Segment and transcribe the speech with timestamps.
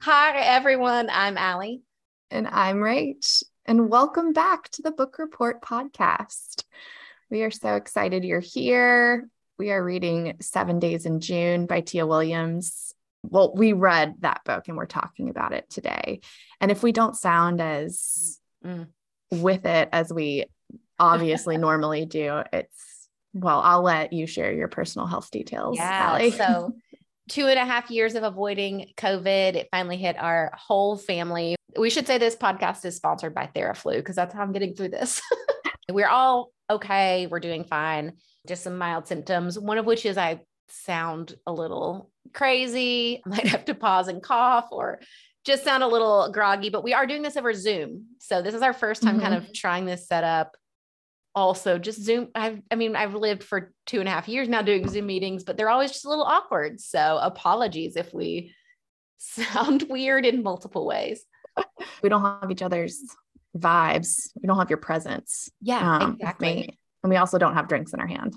[0.00, 1.10] Hi, everyone.
[1.10, 1.82] I'm Allie.
[2.30, 3.42] And I'm Rach.
[3.66, 6.64] And welcome back to the Book Report podcast.
[7.30, 9.28] We are so excited you're here.
[9.58, 12.94] We are reading Seven Days in June by Tia Williams.
[13.22, 16.20] Well, we read that book and we're talking about it today.
[16.60, 18.88] And if we don't sound as mm.
[19.30, 20.46] with it as we
[20.98, 22.94] obviously normally do, it's
[23.34, 25.76] well, I'll let you share your personal health details.
[25.76, 26.10] Yeah.
[26.10, 26.30] Allie.
[26.30, 26.72] So
[27.28, 29.54] two and a half years of avoiding COVID.
[29.54, 31.56] It finally hit our whole family.
[31.78, 34.90] We should say this podcast is sponsored by Theraflu because that's how I'm getting through
[34.90, 35.20] this.
[35.92, 37.26] We're all okay.
[37.26, 38.12] We're doing fine.
[38.46, 43.22] Just some mild symptoms, one of which is I sound a little crazy.
[43.24, 45.00] I might have to pause and cough or
[45.44, 48.06] just sound a little groggy, but we are doing this over Zoom.
[48.18, 49.24] So this is our first time mm-hmm.
[49.24, 50.56] kind of trying this setup
[51.34, 54.62] also just zoom I've, i mean i've lived for two and a half years now
[54.62, 56.80] doing zoom meetings but they're always just a little awkward.
[56.80, 58.54] So apologies if we
[59.18, 61.24] sound weird in multiple ways.
[62.02, 63.00] We don't have each other's
[63.56, 64.30] vibes.
[64.40, 65.50] We don't have your presence.
[65.60, 66.78] Yeah um, exactly.
[67.02, 68.34] and we also don't have drinks in our hand.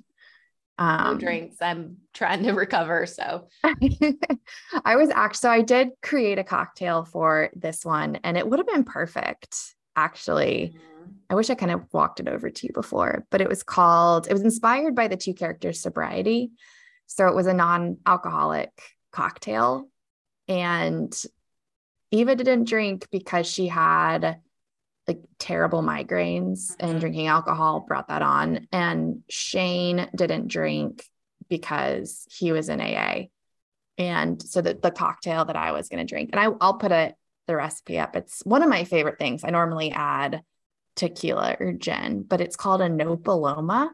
[0.79, 1.57] Um, no drinks.
[1.61, 3.47] I'm trying to recover so.
[3.63, 8.59] I was actually so i did create a cocktail for this one and it would
[8.59, 9.55] have been perfect
[9.95, 10.75] actually.
[10.75, 10.96] Mm-hmm
[11.29, 14.27] I wish I kind of walked it over to you before, but it was called,
[14.27, 16.51] it was inspired by the two characters' sobriety.
[17.07, 18.71] So it was a non alcoholic
[19.11, 19.89] cocktail.
[20.47, 21.13] And
[22.11, 24.39] Eva didn't drink because she had
[25.07, 26.99] like terrible migraines and mm-hmm.
[26.99, 28.67] drinking alcohol brought that on.
[28.71, 31.03] And Shane didn't drink
[31.49, 33.25] because he was in AA.
[33.97, 36.91] And so the, the cocktail that I was going to drink, and I, I'll put
[36.91, 37.15] it,
[37.47, 38.15] the recipe up.
[38.15, 39.43] It's one of my favorite things.
[39.45, 40.41] I normally add
[40.97, 43.93] tequila or gin, but it's called a No Paloma.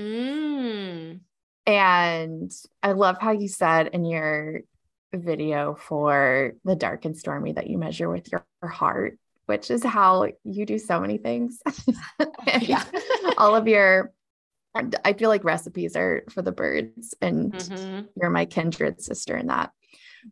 [0.00, 1.20] Mm.
[1.66, 2.52] And
[2.82, 4.60] I love how you said in your
[5.12, 10.28] video for the dark and stormy that you measure with your heart, which is how
[10.44, 11.60] you do so many things.
[12.60, 12.84] yeah.
[13.36, 14.12] all of your,
[15.04, 18.06] I feel like recipes are for the birds, and mm-hmm.
[18.20, 19.70] you're my kindred sister in that.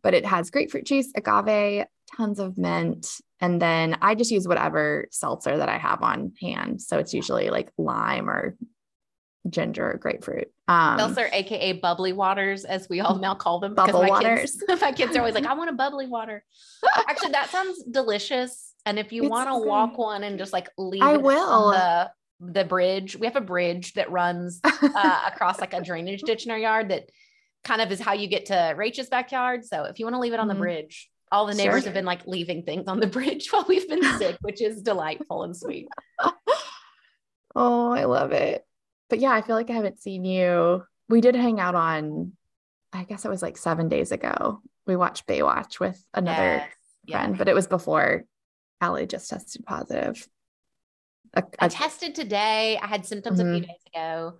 [0.03, 3.07] But it has grapefruit juice, agave, tons of mint,
[3.41, 6.81] and then I just use whatever seltzer that I have on hand.
[6.81, 8.55] So it's usually like lime or
[9.49, 10.51] ginger or grapefruit.
[10.67, 13.75] Um, seltzer, aka bubbly waters, as we all now call them.
[13.75, 14.57] Bubble my waters.
[14.67, 16.43] Kids, my kids are always like, I want a bubbly water.
[17.07, 18.73] Actually, that sounds delicious.
[18.85, 21.71] And if you want to walk one and just like leave I will.
[21.71, 26.45] the the bridge, we have a bridge that runs uh, across like a drainage ditch
[26.45, 27.09] in our yard that
[27.63, 29.65] kind of is how you get to Rachel's backyard.
[29.65, 30.57] So if you want to leave it on mm-hmm.
[30.57, 31.89] the bridge, all the neighbors sure.
[31.89, 35.43] have been like leaving things on the bridge while we've been sick, which is delightful
[35.43, 35.89] and sweet.
[37.55, 38.65] oh, I love it.
[39.09, 40.83] But yeah, I feel like I haven't seen you.
[41.09, 42.31] We did hang out on,
[42.93, 44.61] I guess it was like seven days ago.
[44.87, 46.69] We watched Baywatch with another yes.
[47.09, 47.37] friend, yeah.
[47.37, 48.23] but it was before
[48.79, 50.27] Allie just tested positive.
[51.33, 52.79] A, a, I tested today.
[52.81, 53.49] I had symptoms mm-hmm.
[53.49, 53.71] a few mm-hmm.
[53.71, 54.33] days ago.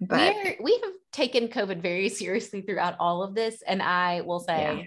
[0.00, 3.62] But We're, we have taken COVID very seriously throughout all of this.
[3.66, 4.84] And I will say, yeah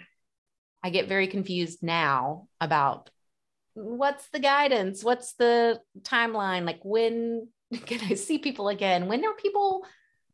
[0.83, 3.09] I get very confused now about
[3.73, 5.03] what's the guidance?
[5.03, 6.65] What's the timeline?
[6.65, 7.47] Like, when
[7.85, 9.07] can I see people again?
[9.07, 9.85] When are people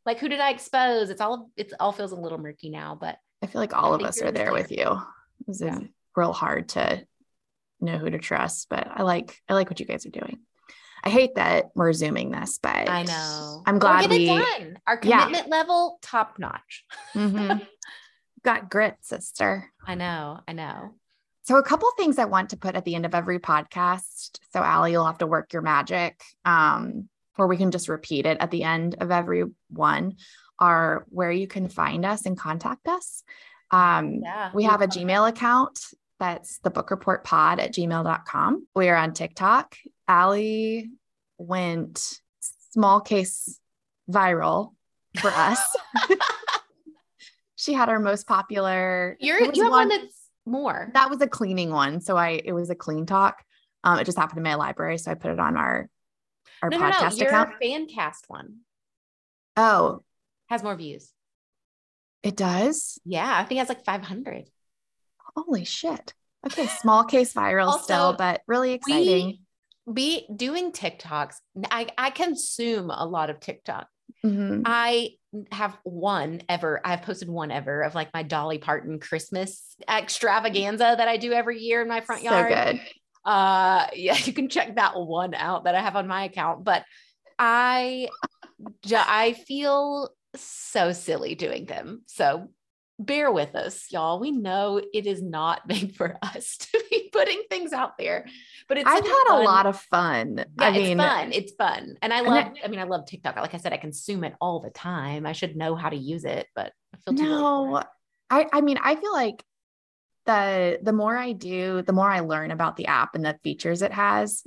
[0.06, 1.10] like, who did I expose?
[1.10, 4.02] It's all, it's all feels a little murky now, but I feel like all of
[4.04, 5.00] us are there with you.
[5.48, 5.80] It's yeah.
[6.16, 7.06] real hard to
[7.80, 10.40] know who to trust, but I like, I like what you guys are doing.
[11.04, 13.62] I hate that we're zooming this, but I know.
[13.66, 14.80] I'm glad we done.
[14.88, 15.56] Our commitment yeah.
[15.56, 16.84] level top notch.
[17.14, 17.60] mm-hmm.
[18.48, 19.70] got grit, sister.
[19.86, 20.40] I know.
[20.48, 20.94] I know.
[21.44, 24.40] So, a couple things I want to put at the end of every podcast.
[24.54, 28.38] So, Allie, you'll have to work your magic, um, or we can just repeat it
[28.40, 30.16] at the end of every one,
[30.60, 33.22] are where you can find us and contact us.
[33.70, 34.52] Um, yeah.
[34.54, 35.78] We have a Gmail account
[36.18, 38.66] that's the book report pod at gmail.com.
[38.76, 39.76] We are on TikTok.
[40.08, 40.90] Allie
[41.38, 42.22] went
[42.72, 43.60] small case
[44.10, 44.74] viral
[45.20, 45.60] for us.
[47.58, 49.18] she had our most popular.
[49.20, 50.90] You're you have one, one that's more.
[50.94, 52.00] That was a cleaning one.
[52.00, 53.34] So I it was a CleanTok.
[53.84, 55.90] Um, it just happened in my library, so I put it on our
[56.62, 57.16] our no, podcast no, no.
[57.16, 57.54] Your account.
[57.62, 58.60] fan cast one.
[59.58, 60.04] Oh,
[60.50, 61.12] has more views.
[62.24, 63.00] It does.
[63.06, 64.46] Yeah, I think it has like 500.
[65.36, 66.14] Holy shit.
[66.46, 69.40] Okay, small case viral also, still, but really exciting.
[69.86, 71.36] We, be doing TikToks.
[71.72, 73.88] I I consume a lot of TikTok.
[74.24, 74.62] Mm-hmm.
[74.66, 75.12] I
[75.52, 76.82] have one ever.
[76.84, 81.60] I've posted one ever of like my Dolly Parton Christmas extravaganza that I do every
[81.60, 82.52] year in my front yard.
[82.52, 82.82] So good.
[83.26, 86.64] Uh, yeah, you can check that one out that I have on my account.
[86.64, 86.84] But
[87.40, 88.10] I,
[88.92, 92.04] I feel so silly doing them.
[92.08, 92.50] So
[93.00, 94.20] bear with us, y'all.
[94.20, 96.84] We know it is not made for us to
[97.18, 98.26] putting things out there,
[98.68, 100.38] but it's I've had fun, a lot of fun.
[100.38, 101.32] Yeah, I mean, it's fun.
[101.32, 102.54] It's fun, and I and love.
[102.64, 103.36] I mean, I love TikTok.
[103.36, 105.26] Like I said, I consume it all the time.
[105.26, 107.84] I should know how to use it, but I feel too no.
[108.30, 109.44] I I mean, I feel like
[110.26, 113.82] the the more I do, the more I learn about the app and the features
[113.82, 114.44] it has,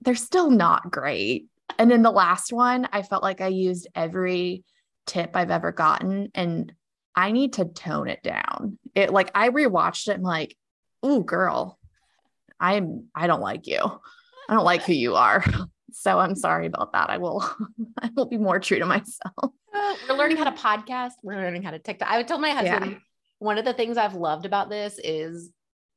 [0.00, 1.46] they're still not great.
[1.78, 4.64] And in the last one, I felt like I used every
[5.06, 6.72] tip I've ever gotten and
[7.14, 8.78] I need to tone it down.
[8.94, 10.56] It like I rewatched it and like,
[11.04, 11.77] ooh, girl,
[12.60, 13.78] I'm I don't like you.
[14.48, 15.44] I don't like who you are.
[15.90, 17.08] So I'm sorry about that.
[17.10, 17.42] I will
[18.02, 19.34] I will be more true to myself.
[19.74, 21.12] Uh, We're learning how to podcast.
[21.22, 22.10] We're learning how to TikTok.
[22.10, 22.98] I would tell my husband
[23.38, 25.50] one of the things I've loved about this is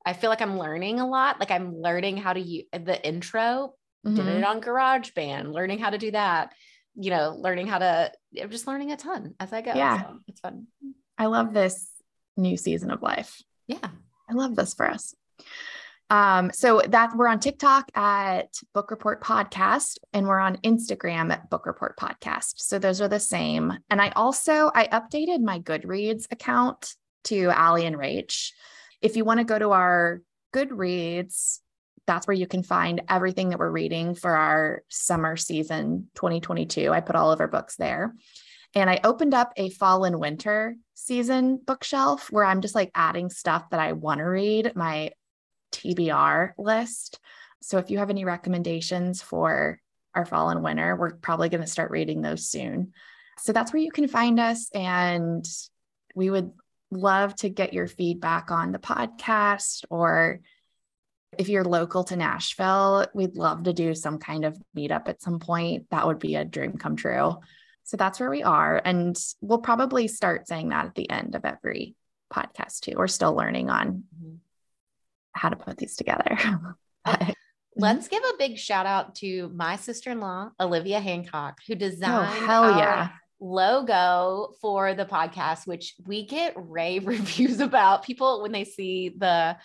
[0.06, 1.40] I feel like I'm learning a lot.
[1.40, 3.74] Like I'm learning how to use the intro,
[4.06, 4.38] did Mhm.
[4.40, 6.54] it on GarageBand, learning how to do that.
[6.96, 8.12] You know, learning how to.
[8.42, 9.72] I'm just learning a ton as I go.
[9.74, 10.02] Yeah.
[10.04, 10.68] so it's fun.
[11.18, 11.90] I love this
[12.38, 13.42] new season of life.
[13.68, 13.88] Yeah.
[14.30, 15.16] I love this for us.
[16.12, 21.50] Um, so that we're on TikTok at Book Report Podcast and we're on Instagram at
[21.50, 22.56] Book Report Podcast.
[22.58, 23.72] So those are the same.
[23.90, 28.50] And I also I updated my Goodreads account to Allie and Rach.
[29.02, 30.22] If you want to go to our
[30.54, 31.60] Goodreads,
[32.06, 36.92] that's where you can find everything that we're reading for our summer season 2022.
[36.92, 38.14] I put all of our books there.
[38.76, 43.30] And I opened up a fall and winter season bookshelf where I'm just like adding
[43.30, 45.12] stuff that I want to read, my
[45.72, 47.20] TBR list.
[47.62, 49.80] So if you have any recommendations for
[50.14, 52.94] our fall and winter, we're probably going to start reading those soon.
[53.40, 54.70] So that's where you can find us.
[54.74, 55.46] And
[56.16, 56.52] we would
[56.92, 60.42] love to get your feedback on the podcast or
[61.38, 65.40] if you're local to Nashville, we'd love to do some kind of meetup at some
[65.40, 65.90] point.
[65.90, 67.38] That would be a dream come true.
[67.84, 68.82] So that's where we are.
[68.84, 71.96] And we'll probably start saying that at the end of every
[72.32, 72.96] podcast too.
[72.98, 74.38] We're still learning on Mhm.
[75.34, 76.38] How to put these together.
[77.04, 77.36] But-
[77.78, 82.46] Let's give a big shout out to my sister-in-law, Olivia Hancock, who designed oh, designed
[82.46, 83.10] hell our yeah.
[83.40, 88.04] logo for the podcast, which we get rave reviews about.
[88.04, 89.58] People, when they see the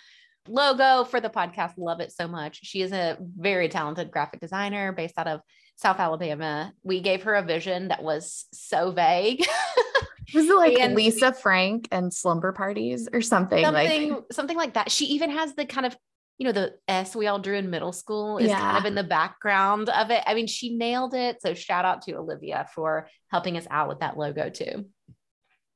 [0.47, 2.61] logo for the podcast, love it so much.
[2.63, 5.41] She is a very talented graphic designer based out of
[5.75, 6.73] South Alabama.
[6.83, 9.45] We gave her a vision that was so vague.
[10.33, 13.63] Was it like And- Lisa Frank and slumber parties or something?
[13.63, 14.91] something like something like that.
[14.91, 15.95] She even has the kind of
[16.37, 19.03] you know the S we all drew in middle school is kind of in the
[19.03, 20.21] background of it.
[20.27, 21.41] I mean, she nailed it.
[21.41, 24.85] So shout out to Olivia for helping us out with that logo too.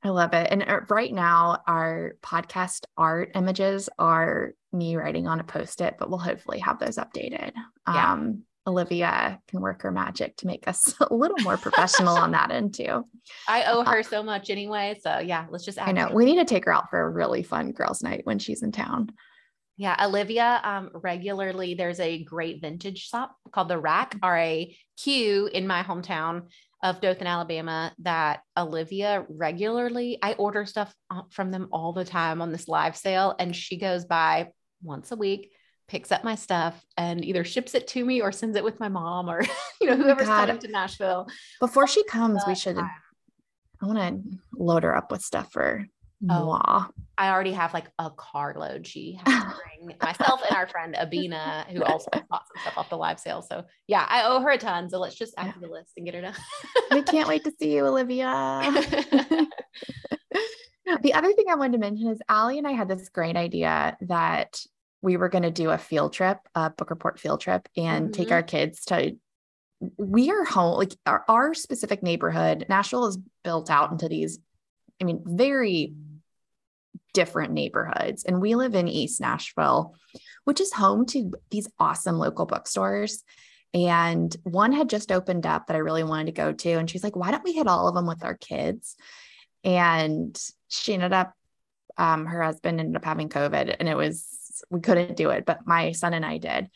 [0.04, 0.48] I love it.
[0.52, 5.96] And uh, right now, our podcast art images are me writing on a post it,
[6.00, 7.52] but we'll hopefully have those updated.
[7.88, 8.14] Yeah.
[8.14, 12.52] Um, Olivia can work her magic to make us a little more professional on that
[12.52, 13.06] end too.
[13.48, 15.00] I owe her so much anyway.
[15.02, 15.82] So yeah, let's just.
[15.82, 18.40] I know we need to take her out for a really fun girls' night when
[18.40, 19.12] she's in town.
[19.78, 20.62] Yeah, Olivia.
[20.64, 25.82] Um, regularly, there's a great vintage shop called the Rack R A Q in my
[25.82, 26.44] hometown
[26.84, 27.92] of Dothan, Alabama.
[28.00, 32.96] That Olivia regularly, I order stuff uh, from them all the time on this live
[32.96, 34.50] sale, and she goes by
[34.84, 35.52] once a week,
[35.92, 38.88] picks up my stuff, and either ships it to me or sends it with my
[38.88, 39.42] mom or
[39.82, 40.48] you know Oh whoever's God.
[40.48, 41.28] coming to Nashville.
[41.60, 42.78] Before she comes, we should.
[42.78, 42.90] I-
[43.84, 45.86] I want to load her up with stuff for
[46.30, 46.46] Oh.
[46.46, 46.86] moi.
[47.18, 48.86] I already have like a carload.
[48.86, 52.90] She has to bring myself and our friend Abina, who also bought some stuff off
[52.92, 53.42] the live sale.
[53.42, 54.88] So yeah, I owe her a ton.
[54.88, 56.36] So let's just add to the list and get her done.
[56.92, 58.28] we can't wait to see you, Olivia.
[61.02, 63.98] the other thing I wanted to mention is Allie and I had this great idea
[64.02, 64.62] that
[65.02, 68.30] we were going to do a field trip, a book report field trip, and take
[68.30, 68.34] Mhm.
[68.34, 69.18] our kids to.
[69.98, 72.68] We are home, like our, our specific neighborhood.
[72.70, 74.38] Nashville is built out into these,
[75.02, 75.96] I mean, very
[77.14, 78.24] different neighborhoods.
[78.24, 79.96] And we live in East Nashville,
[80.44, 83.24] which is home to these awesome local bookstores.
[83.74, 86.72] And one had just opened up that I really wanted to go to.
[86.74, 88.96] And she's like, why don't we hit all of them with our kids?
[89.64, 91.34] And she ended up,
[91.98, 94.28] um, her husband ended up having COVID and it was,
[94.70, 96.70] we couldn't do it, but my son and I did.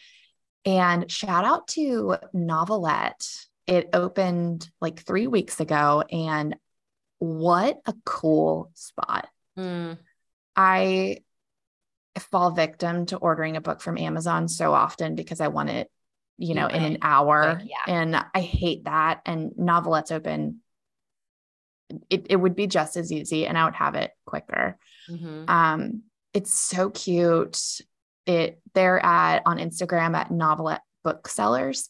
[0.65, 3.27] And shout out to Novelette.
[3.67, 6.03] It opened like three weeks ago.
[6.11, 6.55] And
[7.19, 9.27] what a cool spot.
[9.57, 9.97] Mm,
[10.55, 11.19] I
[12.19, 15.91] fall victim to ordering a book from Amazon so often because I want it,
[16.37, 17.61] you know, in an hour.
[17.63, 17.75] yeah.
[17.87, 19.21] And I hate that.
[19.25, 20.61] And Novelette's open.
[22.09, 24.77] It, it would be just as easy and I would have it quicker.
[25.09, 25.47] mhm.
[25.49, 26.03] Um,
[26.35, 27.59] it's so cute.
[28.27, 31.89] It they're at on Instagram at Novelette Booksellers,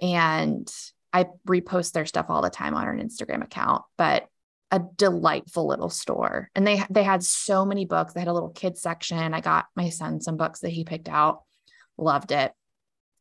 [0.00, 0.70] and
[1.12, 3.82] I repost their stuff all the time on our Instagram account.
[3.96, 4.28] But
[4.70, 6.50] a delightful little store.
[6.54, 8.12] And they they had so many books.
[8.12, 9.34] They had a little kids section.
[9.34, 11.42] I got my son some books that he picked out.
[11.96, 12.52] Loved it.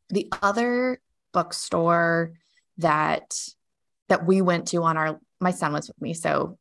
[0.09, 0.99] The other
[1.33, 2.33] bookstore
[2.77, 3.33] that
[4.09, 6.57] that we went to on our my son was with me, so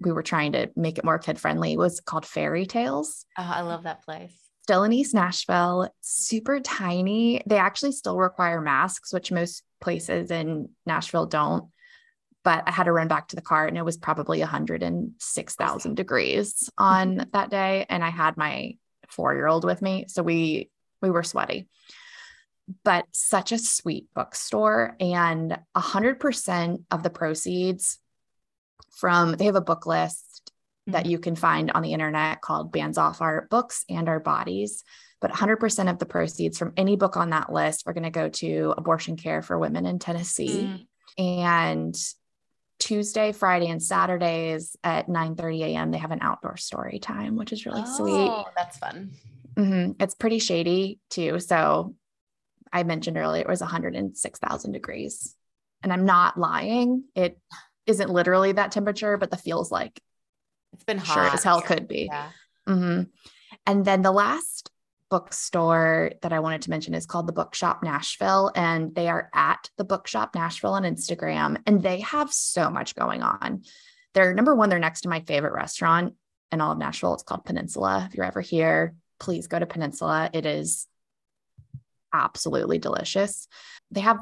[0.00, 3.24] we were trying to make it more kid friendly was called Fairy Tales.
[3.38, 4.32] Oh, I love that place.
[4.62, 7.42] Still in East Nashville, super tiny.
[7.46, 11.70] They actually still require masks, which most places in Nashville don't
[12.46, 16.70] but I had to run back to the car and it was probably 106,000 degrees
[16.78, 17.86] on that day.
[17.88, 18.76] And I had my
[19.08, 20.04] four year old with me.
[20.06, 20.70] So we,
[21.02, 21.68] we were sweaty,
[22.84, 24.94] but such a sweet bookstore.
[25.00, 27.98] And 100% of the proceeds
[28.90, 30.52] from, they have a book list
[30.86, 31.12] that mm-hmm.
[31.12, 34.84] you can find on the internet called Bans Off Our Books and Our Bodies.
[35.20, 38.28] But 100% of the proceeds from any book on that list are going to go
[38.28, 40.78] to abortion care for women in Tennessee.
[41.18, 41.22] Mm.
[41.22, 41.96] And
[42.78, 45.90] Tuesday, Friday, and Saturdays at 9 30 a.m.
[45.90, 48.44] They have an outdoor story time, which is really oh, sweet.
[48.54, 49.12] That's fun.
[49.54, 49.92] Mm-hmm.
[50.02, 51.40] It's pretty shady too.
[51.40, 51.94] So
[52.72, 55.34] I mentioned earlier it was 106,000 degrees.
[55.82, 57.04] And I'm not lying.
[57.14, 57.38] It
[57.86, 60.00] isn't literally that temperature, but the feels like
[60.72, 61.14] it's been hot.
[61.14, 62.08] Sure as hell could be.
[62.10, 62.30] Yeah.
[62.68, 63.02] Mm-hmm.
[63.66, 64.70] And then the last
[65.08, 69.70] bookstore that I wanted to mention is called the Bookshop Nashville, and they are at
[69.76, 73.62] the Bookshop Nashville on Instagram, and they have so much going on.
[74.14, 76.14] They're number one, they're next to my favorite restaurant
[76.50, 77.14] in all of Nashville.
[77.14, 78.06] It's called Peninsula.
[78.08, 80.30] If you're ever here, please go to Peninsula.
[80.32, 80.86] It is
[82.12, 83.46] absolutely delicious.
[83.90, 84.18] They have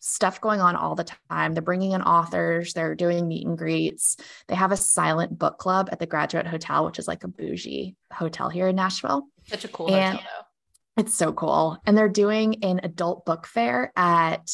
[0.00, 1.54] stuff going on all the time.
[1.54, 4.16] They're bringing in authors, they're doing meet and greets.
[4.48, 7.96] They have a silent book club at the Graduate Hotel, which is like a bougie
[8.12, 9.28] hotel here in Nashville.
[9.46, 11.02] Such a cool and hotel, though.
[11.02, 11.78] It's so cool.
[11.86, 14.50] And they're doing an adult book fair at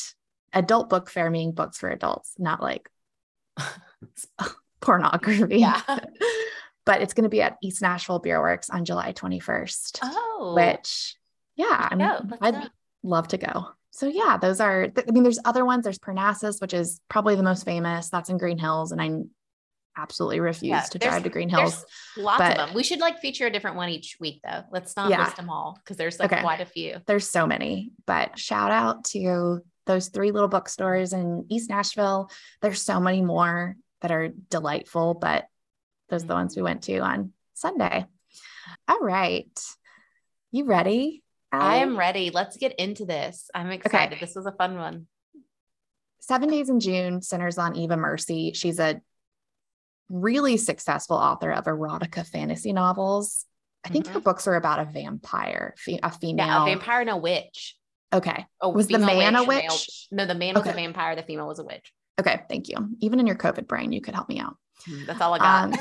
[0.53, 2.91] adult book fair, meaning books for adults, not like
[4.81, 5.59] pornography.
[5.59, 5.81] Yeah.
[6.85, 9.99] but it's going to be at East Nashville Beer Works on July 21st.
[10.03, 11.17] Oh, which,
[11.57, 12.71] yeah, I mean, I'd
[13.03, 13.69] love to go.
[13.97, 14.89] So yeah, those are.
[14.95, 15.85] I mean, there's other ones.
[15.85, 18.11] There's Parnassus, which is probably the most famous.
[18.11, 19.23] That's in Green Hills, and I
[19.97, 21.83] absolutely refuse yeah, to drive to Green Hills.
[22.15, 22.75] Lots but, of them.
[22.75, 24.65] We should like feature a different one each week though.
[24.71, 25.25] Let's not yeah.
[25.25, 26.43] list them all because there's like okay.
[26.43, 26.99] quite a few.
[27.07, 32.31] There's so many, but shout out to those three little bookstores in East Nashville.
[32.61, 35.47] There's so many more that are delightful, but
[36.11, 36.41] those are the mm-hmm.
[36.41, 38.05] ones we went to on Sunday.
[38.89, 39.59] All right.
[40.53, 41.23] You ready?
[41.53, 42.31] I am ready.
[42.31, 43.51] Let's get into this.
[43.55, 44.17] I'm excited.
[44.17, 44.25] Okay.
[44.25, 45.07] This was a fun one.
[46.21, 48.53] Seven Days in June centers on Eva Mercy.
[48.53, 49.01] She's a
[50.09, 53.45] really successful author of erotica fantasy novels.
[53.85, 54.15] I think mm-hmm.
[54.15, 56.47] her books are about a vampire, a female.
[56.47, 57.77] Yeah, a vampire and a witch.
[58.13, 58.45] Okay.
[58.61, 60.09] Oh, was the man witch, a witch?
[60.11, 61.15] Male, no, the man was a vampire.
[61.15, 61.93] The female was a witch.
[62.19, 62.41] Okay.
[62.49, 62.77] Thank you.
[63.01, 64.57] Even in your COVID brain, you could help me out.
[64.89, 65.79] Mm, that's all I got.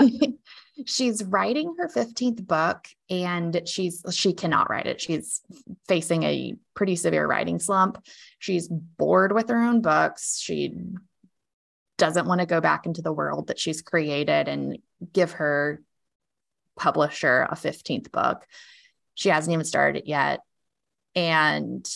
[0.00, 0.38] Um,
[0.84, 5.00] she's writing her 15th book and she's she cannot write it.
[5.00, 5.40] She's
[5.88, 8.04] facing a pretty severe writing slump.
[8.38, 10.38] She's bored with her own books.
[10.38, 10.74] She
[11.96, 14.78] doesn't want to go back into the world that she's created and
[15.12, 15.80] give her
[16.76, 18.46] publisher a 15th book.
[19.14, 20.40] She hasn't even started it yet.
[21.14, 21.88] And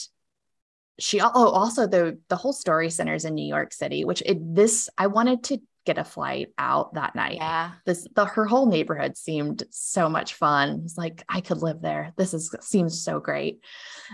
[0.99, 4.89] she oh also the the whole story centers in New York City, which it this
[4.97, 7.37] I wanted to get a flight out that night.
[7.37, 7.73] Yeah.
[7.87, 10.83] This the her whole neighborhood seemed so much fun.
[10.85, 12.13] It's like I could live there.
[12.17, 13.61] This is seems so great.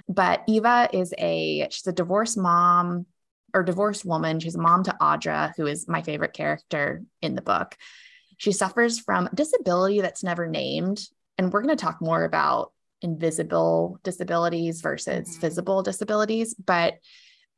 [0.09, 3.07] But Eva is a she's a divorced mom
[3.55, 4.39] or divorced woman.
[4.41, 7.77] She's a mom to Audra, who is my favorite character in the book.
[8.37, 11.01] She suffers from disability that's never named.
[11.39, 15.41] And we're going to talk more about invisible disabilities versus mm-hmm.
[15.41, 16.55] visible disabilities.
[16.55, 16.99] But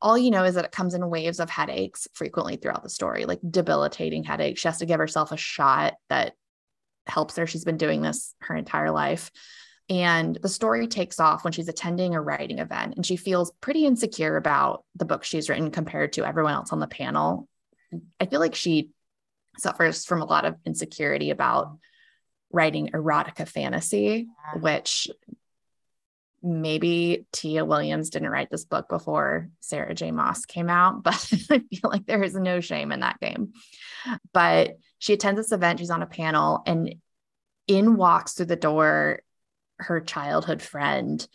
[0.01, 3.25] all you know is that it comes in waves of headaches frequently throughout the story,
[3.25, 4.61] like debilitating headaches.
[4.61, 6.33] She has to give herself a shot that
[7.05, 7.47] helps her.
[7.47, 9.31] She's been doing this her entire life.
[9.89, 13.85] And the story takes off when she's attending a writing event and she feels pretty
[13.85, 17.47] insecure about the book she's written compared to everyone else on the panel.
[18.19, 18.91] I feel like she
[19.57, 21.77] suffers from a lot of insecurity about
[22.51, 24.27] writing erotica fantasy,
[24.59, 25.07] which
[26.41, 30.11] maybe Tia Williams didn't write this book before Sarah J.
[30.11, 31.15] Maas came out, but
[31.49, 33.53] I feel like there is no shame in that game.
[34.33, 36.95] But she attends this event, she's on a panel, and
[37.67, 39.21] in walks through the door
[39.79, 41.25] her childhood friend.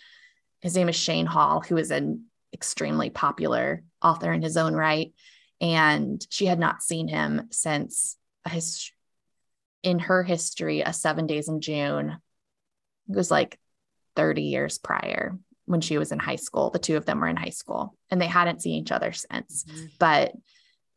[0.60, 5.12] His name is Shane Hall, who is an extremely popular author in his own right.
[5.60, 8.16] And she had not seen him since
[8.48, 8.90] his
[9.82, 12.16] in her history, a seven days in June.
[13.08, 13.58] It was like
[14.16, 16.70] 30 years prior when she was in high school.
[16.70, 19.64] The two of them were in high school and they hadn't seen each other since.
[19.64, 19.84] Mm-hmm.
[19.98, 20.32] But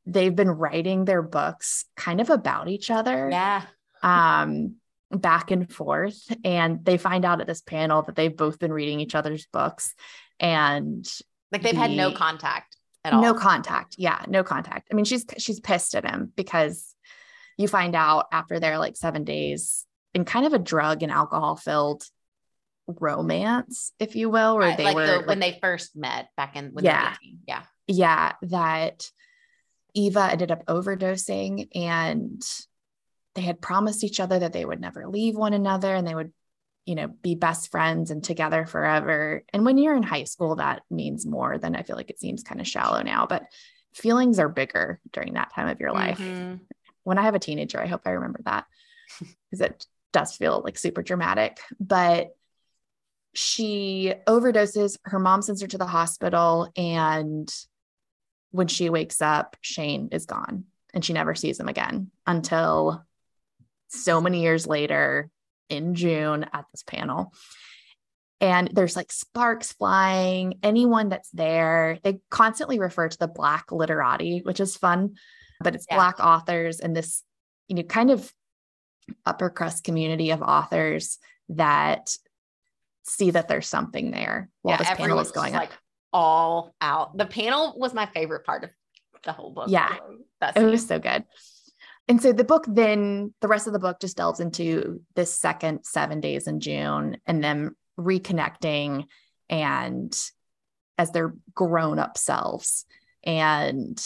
[0.05, 3.29] they've been writing their books kind of about each other.
[3.29, 3.63] Yeah.
[4.01, 4.75] Um,
[5.11, 6.19] back and forth.
[6.43, 9.93] And they find out at this panel that they've both been reading each other's books
[10.39, 11.07] and
[11.51, 13.21] like they've the, had no contact at all.
[13.21, 13.95] No contact.
[13.97, 14.89] Yeah, no contact.
[14.91, 16.93] I mean, she's she's pissed at him because
[17.57, 21.55] you find out after they're like seven days in kind of a drug and alcohol
[21.55, 22.03] filled
[22.87, 26.55] romance, if you will, where right, they like were the, when they first met back
[26.55, 27.15] in when yeah,
[27.47, 29.09] yeah, yeah, that
[29.93, 32.41] Eva ended up overdosing and
[33.35, 36.31] they had promised each other that they would never leave one another and they would
[36.85, 39.43] you know be best friends and together forever.
[39.53, 42.43] And when you're in high school that means more than i feel like it seems
[42.43, 43.43] kind of shallow now but
[43.93, 46.19] feelings are bigger during that time of your life.
[46.19, 46.55] Mm-hmm.
[47.03, 48.65] when i have a teenager i hope i remember that
[49.19, 52.35] because it does feel like super dramatic but
[53.33, 57.53] she overdoses her mom sends her to the hospital and
[58.51, 63.05] when she wakes up shane is gone and she never sees him again until
[63.89, 65.29] so many years later
[65.69, 67.33] in June at this panel.
[68.39, 70.59] And there's like sparks flying.
[70.61, 75.15] Anyone that's there, they constantly refer to the Black literati, which is fun,
[75.59, 75.95] but it's yeah.
[75.95, 77.23] Black authors and this,
[77.67, 78.31] you know, kind of
[79.25, 81.17] upper crust community of authors
[81.49, 82.11] that
[83.07, 85.61] see that there's something there while yeah, this panel is going on.
[85.61, 85.71] Like
[86.13, 87.17] all out.
[87.17, 88.69] The panel was my favorite part of
[89.23, 89.69] the whole book.
[89.69, 89.95] Yeah.
[90.55, 91.23] It was so good
[92.07, 95.83] and so the book then the rest of the book just delves into this second
[95.83, 99.05] seven days in june and them reconnecting
[99.49, 100.17] and
[100.97, 102.85] as their grown up selves
[103.23, 104.03] and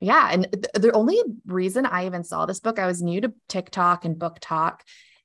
[0.00, 0.44] yeah and
[0.74, 4.80] the only reason i even saw this book i was new to tiktok and BookTok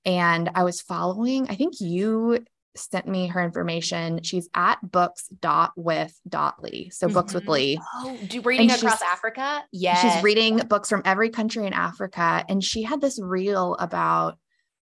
[0.05, 2.43] and i was following i think you
[2.75, 4.21] sent me her information.
[4.23, 6.89] She's at books dot with dot Lee.
[6.91, 7.13] So mm-hmm.
[7.13, 7.51] books with mm-hmm.
[7.51, 7.79] Lee.
[7.95, 9.63] Oh, do reading and across Africa?
[9.71, 9.95] Yeah.
[9.95, 12.43] She's reading books from every country in Africa.
[12.49, 14.37] And she had this reel about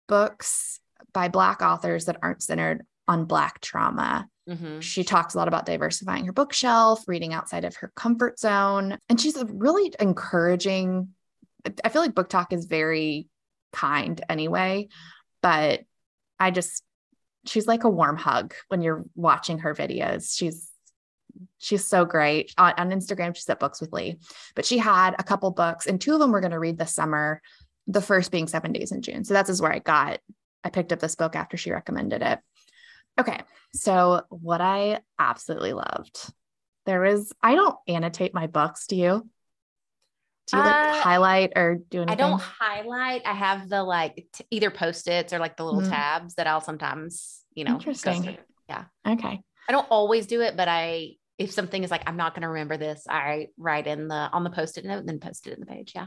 [0.09, 0.81] books
[1.13, 4.29] by Black authors that aren't centered on Black trauma.
[4.49, 4.81] Mm-hmm.
[4.81, 8.99] She talks a lot about diversifying her bookshelf, reading outside of her comfort zone.
[9.09, 11.09] And she's a really encouraging.
[11.85, 13.29] I feel like BookTok is very
[13.73, 14.89] kind anyway,
[15.43, 15.81] but
[16.39, 16.83] I just
[17.47, 20.37] she's like a warm hug when you're watching her videos.
[20.37, 20.71] She's
[21.59, 22.53] she's so great.
[22.59, 24.19] On, on Instagram, she's at Books with Lee,
[24.55, 26.95] but she had a couple books, and two of them we're going to read this
[26.95, 27.41] summer.
[27.89, 29.25] The first being Seven Days in June.
[29.25, 30.19] So that's is where I got.
[30.65, 32.41] I picked up this book after she recommended it.
[33.19, 33.41] Okay,
[33.73, 36.33] so what I absolutely loved.
[36.85, 38.87] There was I don't annotate my books.
[38.87, 39.29] Do you?
[40.47, 42.25] Do you like uh, highlight or do anything?
[42.25, 43.23] I don't highlight.
[43.27, 45.91] I have the like t- either post-its or like the little mm.
[45.91, 48.39] tabs that I'll sometimes, you know, interesting.
[48.69, 48.85] Yeah.
[49.07, 49.43] Okay.
[49.69, 52.49] I don't always do it, but I if something is like I'm not going to
[52.49, 55.61] remember this, I write in the on the post-it note and then post it in
[55.61, 55.93] the page.
[55.95, 56.07] Yeah.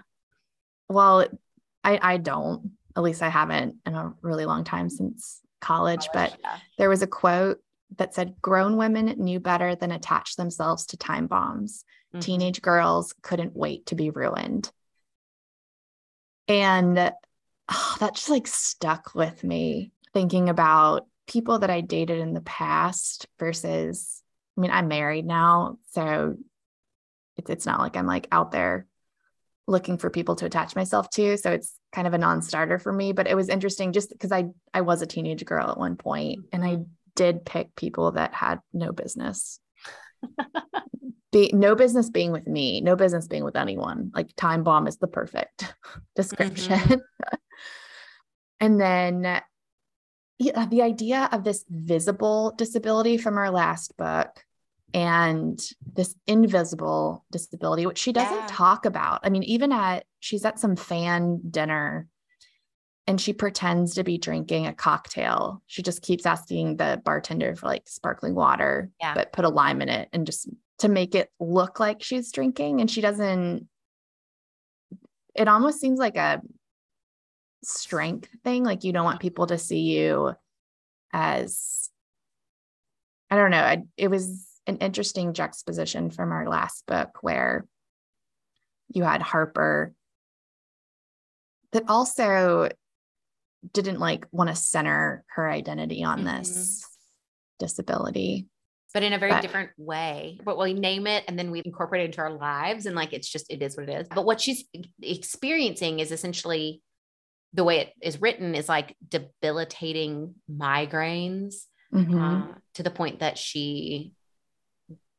[0.88, 1.28] Well,
[1.84, 2.72] I I don't.
[2.96, 6.58] At least I haven't in a really long time since college, college but yeah.
[6.78, 7.60] there was a quote
[7.98, 11.84] that said grown women knew better than attach themselves to time bombs.
[12.14, 12.20] Mm-hmm.
[12.20, 14.72] Teenage girls couldn't wait to be ruined.
[16.48, 16.98] And
[17.70, 22.42] oh, that just like stuck with me thinking about people that I dated in the
[22.42, 24.24] past versus,
[24.58, 25.78] I mean, I'm married now.
[25.92, 26.36] So
[27.38, 28.88] it's, it's not like I'm like out there
[29.68, 31.38] looking for people to attach myself to.
[31.38, 34.46] So it's kind of a non-starter for me, but it was interesting just because I,
[34.74, 36.80] I was a teenage girl at one point and I
[37.16, 39.60] did pick people that had no business
[41.32, 44.12] be no business being with me, no business being with anyone.
[44.14, 45.74] Like time bomb is the perfect
[46.16, 46.80] description.
[46.80, 47.36] Mm-hmm.
[48.60, 49.42] and then
[50.40, 54.44] yeah, the idea of this visible disability from our last book
[54.94, 55.60] and
[55.94, 58.48] this invisible disability, which she doesn't yeah.
[58.48, 59.20] talk about.
[59.24, 62.08] I mean, even at she's at some fan dinner
[63.06, 65.62] and she pretends to be drinking a cocktail.
[65.68, 69.14] She just keeps asking the bartender for like sparkling water, yeah.
[69.14, 70.48] but put a lime in it and just
[70.80, 73.68] to make it look like she's drinking and she doesn't
[75.36, 76.42] it almost seems like a
[77.64, 80.34] strength thing like you don't want people to see you
[81.14, 81.90] as
[83.30, 87.66] i don't know I, it was an interesting juxtaposition from our last book where
[88.90, 89.94] you had harper
[91.72, 92.70] that also
[93.74, 96.38] didn't like want to center her identity on mm-hmm.
[96.38, 96.86] this
[97.60, 98.48] disability
[98.94, 100.40] but in a very but, different way.
[100.44, 102.86] But we name it and then we incorporate it into our lives.
[102.86, 104.08] And like, it's just, it is what it is.
[104.08, 104.66] But what she's
[105.02, 106.82] experiencing is essentially
[107.54, 111.56] the way it is written is like debilitating migraines
[111.94, 112.20] mm-hmm.
[112.20, 114.14] uh, to the point that she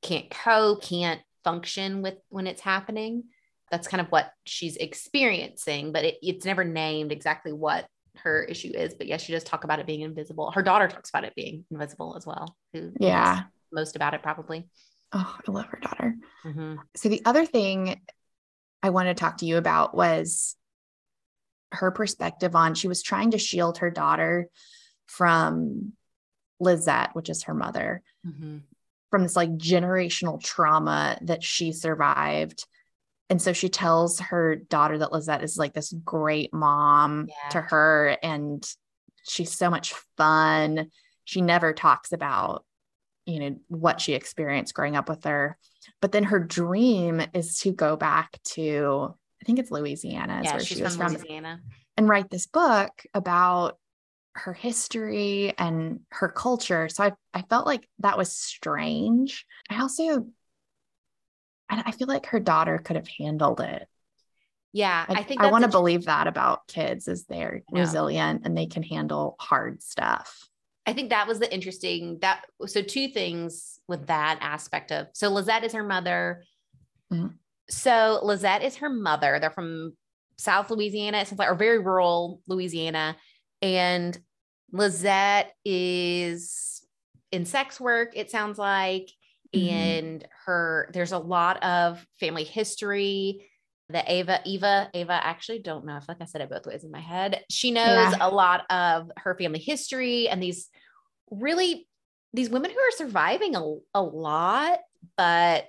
[0.02, 3.24] can't cope, can't function with when it's happening.
[3.70, 8.72] that's kind of what she's experiencing, but it, it's never named exactly what her issue
[8.74, 8.94] is.
[8.94, 10.50] But yes, she does talk about it being invisible.
[10.50, 12.56] Her daughter talks about it being invisible as well.
[12.72, 14.68] Who yeah, most about it probably.
[15.12, 16.14] Oh, I love her daughter.
[16.44, 16.76] Mm-hmm.
[16.94, 18.00] So the other thing
[18.83, 20.56] I wanted to talk to you about was
[21.72, 24.48] her perspective on she was trying to shield her daughter
[25.06, 25.92] from
[26.61, 28.59] Lizette, which is her mother, mm-hmm.
[29.11, 32.64] from this like generational trauma that she survived.
[33.28, 37.48] And so she tells her daughter that Lizette is like this great mom yeah.
[37.50, 38.68] to her and
[39.28, 40.90] she's so much fun.
[41.24, 42.64] She never talks about,
[43.30, 45.56] you know, what she experienced growing up with her.
[46.00, 50.52] But then her dream is to go back to, I think it's Louisiana, is yeah,
[50.52, 51.60] where she was from, Louisiana.
[51.96, 53.78] and write this book about
[54.34, 56.88] her history and her culture.
[56.88, 59.46] So I, I felt like that was strange.
[59.68, 60.26] I also,
[61.68, 63.86] I feel like her daughter could have handled it.
[64.72, 68.56] Yeah, I, I think I want to believe that about kids is they're resilient and
[68.56, 70.48] they can handle hard stuff.
[70.86, 75.28] I think that was the interesting that so two things with that aspect of so
[75.28, 76.44] Lizette is her mother.
[77.12, 77.28] Mm-hmm.
[77.68, 79.38] So Lizette is her mother.
[79.40, 79.92] They're from
[80.38, 83.16] South Louisiana, it sounds like, or very rural Louisiana.
[83.60, 84.18] And
[84.72, 86.82] Lizette is
[87.30, 89.10] in sex work, it sounds like.
[89.54, 89.68] Mm-hmm.
[89.68, 93.49] And her, there's a lot of family history
[93.90, 95.94] the Ava, Eva, Ava, actually don't know.
[95.94, 97.44] I feel like I said it both ways in my head.
[97.50, 98.16] She knows yeah.
[98.20, 100.68] a lot of her family history and these
[101.31, 101.87] really,
[102.33, 104.79] these women who are surviving a, a lot,
[105.16, 105.66] but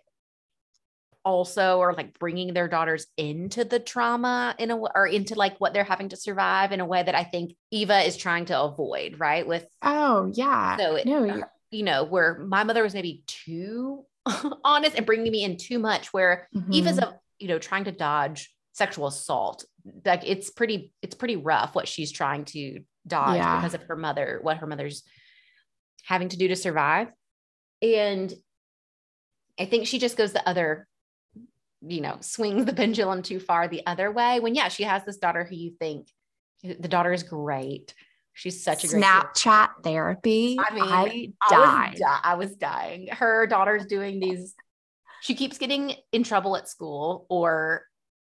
[1.24, 5.74] also are like bringing their daughters into the trauma in a or into like what
[5.74, 9.20] they're having to survive in a way that I think Eva is trying to avoid,
[9.20, 9.46] right?
[9.46, 14.06] With oh yeah, so it, no, you know, where my mother was maybe too
[14.64, 16.74] honest and bringing me in too much, where mm-hmm.
[16.74, 19.66] Eva's a you know, trying to dodge sexual assault.
[20.06, 23.58] Like it's pretty, it's pretty rough what she's trying to dodge yeah.
[23.58, 25.04] because of her mother, what her mother's
[26.06, 27.08] having to do to survive.
[27.82, 28.34] And
[29.60, 30.88] I think she just goes the other,
[31.82, 34.40] you know, swings the pendulum too far the other way.
[34.40, 36.08] When yeah, she has this daughter who you think
[36.64, 37.94] the daughter is great.
[38.34, 40.58] She's such a great Snapchat therapy.
[40.60, 41.92] I mean, I died.
[41.92, 43.08] Was, di- I was dying.
[43.08, 44.56] Her daughter's doing these
[45.22, 47.84] she keeps getting in trouble at school or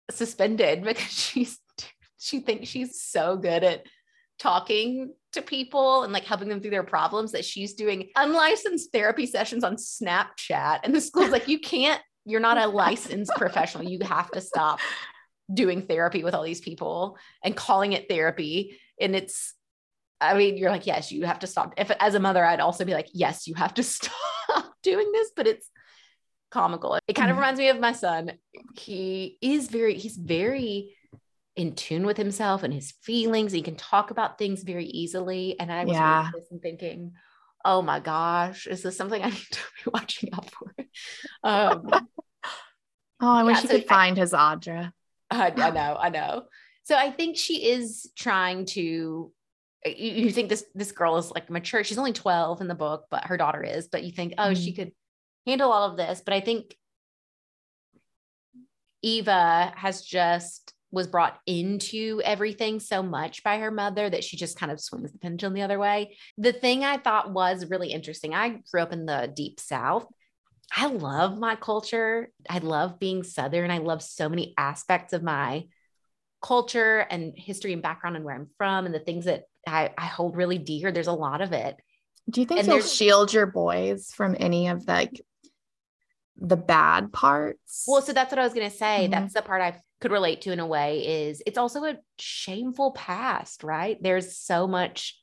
[0.10, 1.58] suspended because she's
[2.18, 3.84] she thinks she's so good at
[4.38, 9.26] talking to people and like helping them through their problems that she's doing unlicensed therapy
[9.26, 10.80] sessions on Snapchat.
[10.84, 13.88] And the school's like, you can't, you're not a licensed professional.
[13.88, 14.80] You have to stop
[15.52, 18.80] doing therapy with all these people and calling it therapy.
[19.00, 19.54] And it's,
[20.20, 21.74] I mean, you're like, yes, you have to stop.
[21.78, 25.32] If as a mother, I'd also be like, yes, you have to stop doing this,
[25.36, 25.70] but it's
[26.52, 26.98] comical.
[27.08, 27.42] It kind of mm-hmm.
[27.42, 28.34] reminds me of my son.
[28.76, 30.96] He is very, he's very
[31.56, 33.52] in tune with himself and his feelings.
[33.52, 35.60] He can talk about things very easily.
[35.60, 36.30] And I was yeah.
[36.62, 37.14] thinking,
[37.66, 40.74] oh my gosh, is this something I need to be watching out for?
[41.44, 42.08] Um, oh,
[43.22, 44.92] I wish yeah, you so could I, find his Audra.
[45.30, 46.44] I, I know, I know.
[46.84, 49.32] So I think she is trying to
[49.86, 51.84] you, think this this girl is like mature.
[51.84, 53.88] She's only 12 in the book, but her daughter is.
[53.88, 54.62] But you think, oh, mm-hmm.
[54.62, 54.92] she could
[55.46, 56.22] handle all of this.
[56.24, 56.76] But I think
[59.02, 64.58] Eva has just was brought into everything so much by her mother that she just
[64.58, 66.18] kind of swings the pendulum the other way.
[66.38, 70.06] The thing I thought was really interesting, I grew up in the deep south.
[70.76, 72.30] I love my culture.
[72.50, 73.72] I love being Southern.
[73.72, 75.66] I love so many aspects of my
[76.42, 80.06] culture and history and background and where I'm from and the things that I, I
[80.06, 80.92] hold really dear.
[80.92, 81.76] There's a lot of it.
[82.30, 85.22] Do you think and you'll shield your boys from any of like
[86.42, 87.86] the bad parts.
[87.88, 89.04] Well, so that's what I was going to say.
[89.04, 89.12] Mm-hmm.
[89.12, 92.92] That's the part I could relate to in a way is it's also a shameful
[92.92, 93.98] past, right?
[94.02, 95.18] There's so much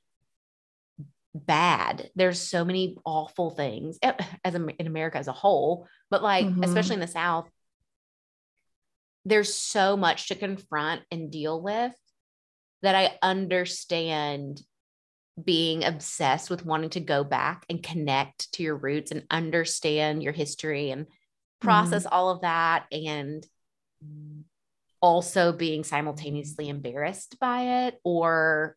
[1.35, 2.11] bad.
[2.15, 4.13] There's so many awful things eh,
[4.45, 6.63] as in America as a whole, but like mm-hmm.
[6.63, 7.51] especially in the South,
[9.25, 11.93] there's so much to confront and deal with
[12.83, 14.63] that I understand
[15.45, 20.33] being obsessed with wanting to go back and connect to your roots and understand your
[20.33, 21.07] history and
[21.61, 23.45] process mm all of that and
[25.01, 28.77] also being simultaneously embarrassed by it or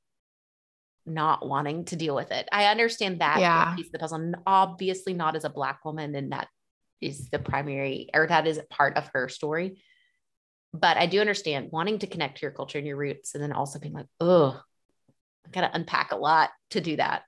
[1.06, 2.48] not wanting to deal with it.
[2.52, 3.76] I understand that yeah.
[3.76, 4.34] piece of the puzzle.
[4.46, 6.48] Obviously, not as a black woman, and that
[7.00, 9.82] is the primary or that is part of her story.
[10.74, 13.52] But I do understand wanting to connect to your culture and your roots, and then
[13.52, 14.62] also being like, oh,
[15.52, 17.24] got to unpack a lot to do that.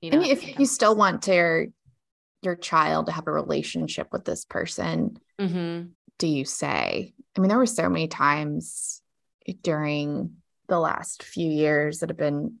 [0.00, 1.66] You know, and if you still want to
[2.42, 5.88] your child to have a relationship with this person, mm-hmm.
[6.18, 7.14] do you say?
[7.36, 9.02] I mean, there were so many times
[9.62, 10.34] during
[10.68, 12.58] the last few years that have been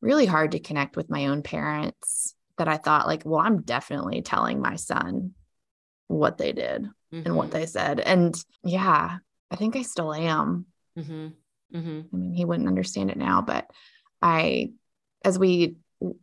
[0.00, 4.22] really hard to connect with my own parents that I thought, like, well, I'm definitely
[4.22, 5.32] telling my son
[6.08, 7.22] what they did mm-hmm.
[7.26, 7.58] and what mm-hmm.
[7.58, 8.00] they said.
[8.00, 9.18] And yeah,
[9.50, 10.66] I think I still am.
[10.98, 11.28] Mm-hmm.
[11.76, 12.00] Mm-hmm.
[12.12, 13.66] I mean, he wouldn't understand it now, but
[14.26, 14.70] I,
[15.24, 15.76] as we,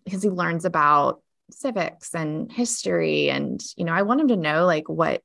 [0.04, 4.66] because he learns about civics and history, and, you know, I want him to know
[4.66, 5.22] like what,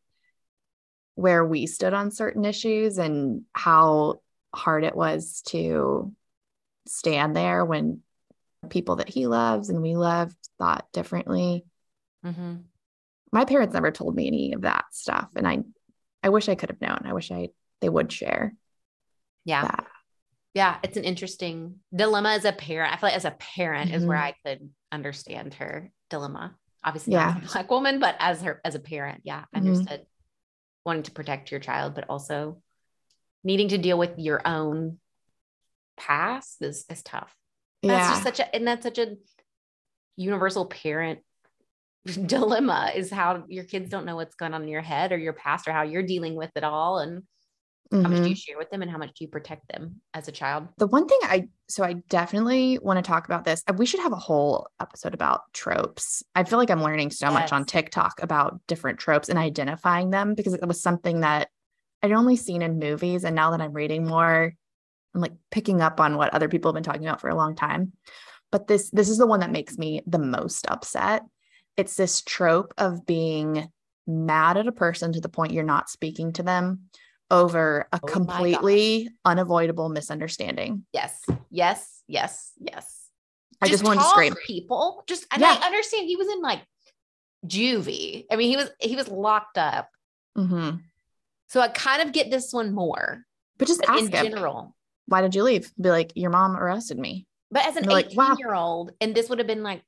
[1.16, 4.20] where we stood on certain issues and how
[4.54, 6.14] hard it was to
[6.86, 8.00] stand there when
[8.68, 11.64] people that he loves and we loved thought differently.
[12.24, 12.56] Mm-hmm.
[13.32, 15.28] My parents never told me any of that stuff.
[15.34, 15.58] And I,
[16.22, 17.02] I wish I could have known.
[17.04, 17.48] I wish I,
[17.80, 18.54] they would share.
[19.44, 19.62] Yeah.
[19.62, 19.86] That.
[20.58, 20.78] Yeah.
[20.82, 22.92] It's an interesting dilemma as a parent.
[22.92, 23.96] I feel like as a parent mm-hmm.
[23.96, 24.48] is where mm-hmm.
[24.48, 26.56] I could understand her dilemma.
[26.82, 27.26] Obviously, yeah.
[27.26, 29.20] not as a black woman, but as her, as a parent.
[29.22, 29.44] Yeah.
[29.54, 29.68] I mm-hmm.
[29.68, 30.06] understood
[30.84, 32.60] wanting to protect your child, but also
[33.44, 34.98] needing to deal with your own
[35.96, 37.32] past is, is tough.
[37.84, 38.10] That's yeah.
[38.10, 39.14] just such a, and that's such a
[40.16, 41.20] universal parent
[42.26, 45.34] dilemma is how your kids don't know what's going on in your head or your
[45.34, 46.98] past or how you're dealing with it all.
[46.98, 47.22] And
[47.92, 48.02] mm-hmm.
[48.02, 48.38] how much do you mm-hmm.
[48.38, 50.68] share with them and how much do you protect them as a child?
[50.78, 53.62] The one thing I, so I definitely want to talk about this.
[53.76, 56.22] We should have a whole episode about tropes.
[56.34, 57.34] I feel like I'm learning so yes.
[57.34, 61.48] much on TikTok about different tropes and identifying them because it was something that
[62.02, 63.24] I'd only seen in movies.
[63.24, 64.52] And now that I'm reading more,
[65.14, 67.56] I'm like picking up on what other people have been talking about for a long
[67.56, 67.92] time.
[68.50, 71.22] But this this is the one that makes me the most upset.
[71.76, 73.70] It's this trope of being
[74.06, 76.88] mad at a person to the point you're not speaking to them
[77.30, 80.84] over a oh completely unavoidable misunderstanding.
[80.92, 81.24] Yes.
[81.50, 82.02] Yes.
[82.06, 82.52] Yes.
[82.58, 83.06] Yes.
[83.60, 84.34] I just, just wanted to scream.
[84.46, 85.56] People just and yeah.
[85.60, 86.60] I understand he was in like
[87.46, 88.24] juvie.
[88.30, 89.90] I mean, he was he was locked up.
[90.36, 90.78] Mm-hmm.
[91.48, 93.24] So I kind of get this one more.
[93.58, 94.76] But just but in him, general.
[95.06, 95.72] Why did you leave?
[95.80, 97.26] Be like, your mom arrested me.
[97.50, 98.36] But as an 18 like, wow.
[98.38, 99.82] year old, and this would have been like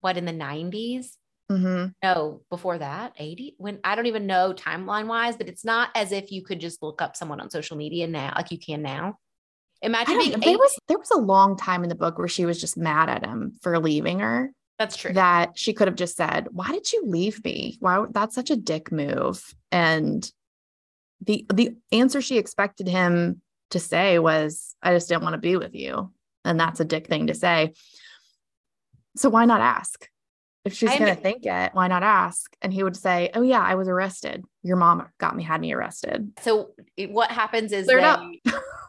[0.00, 1.06] what in the 90s?
[1.52, 1.86] Mm-hmm.
[2.02, 3.56] No, before that, 80.
[3.58, 6.82] When I don't even know timeline wise, but it's not as if you could just
[6.82, 9.18] look up someone on social media now, like you can now.
[9.82, 12.60] Imagine being there was there was a long time in the book where she was
[12.60, 14.52] just mad at him for leaving her.
[14.78, 15.12] That's true.
[15.12, 17.76] That she could have just said, "Why did you leave me?
[17.80, 20.30] Why that's such a dick move." And
[21.20, 25.56] the the answer she expected him to say was, I just didn't want to be
[25.56, 26.12] with you.
[26.44, 27.72] And that's a dick thing to say.
[29.16, 30.08] So why not ask?
[30.64, 32.54] If she's going to think it, why not ask?
[32.62, 34.44] And he would say, Oh, yeah, I was arrested.
[34.62, 36.32] Your mom got me, had me arrested.
[36.40, 36.70] So
[37.08, 38.40] what happens is they,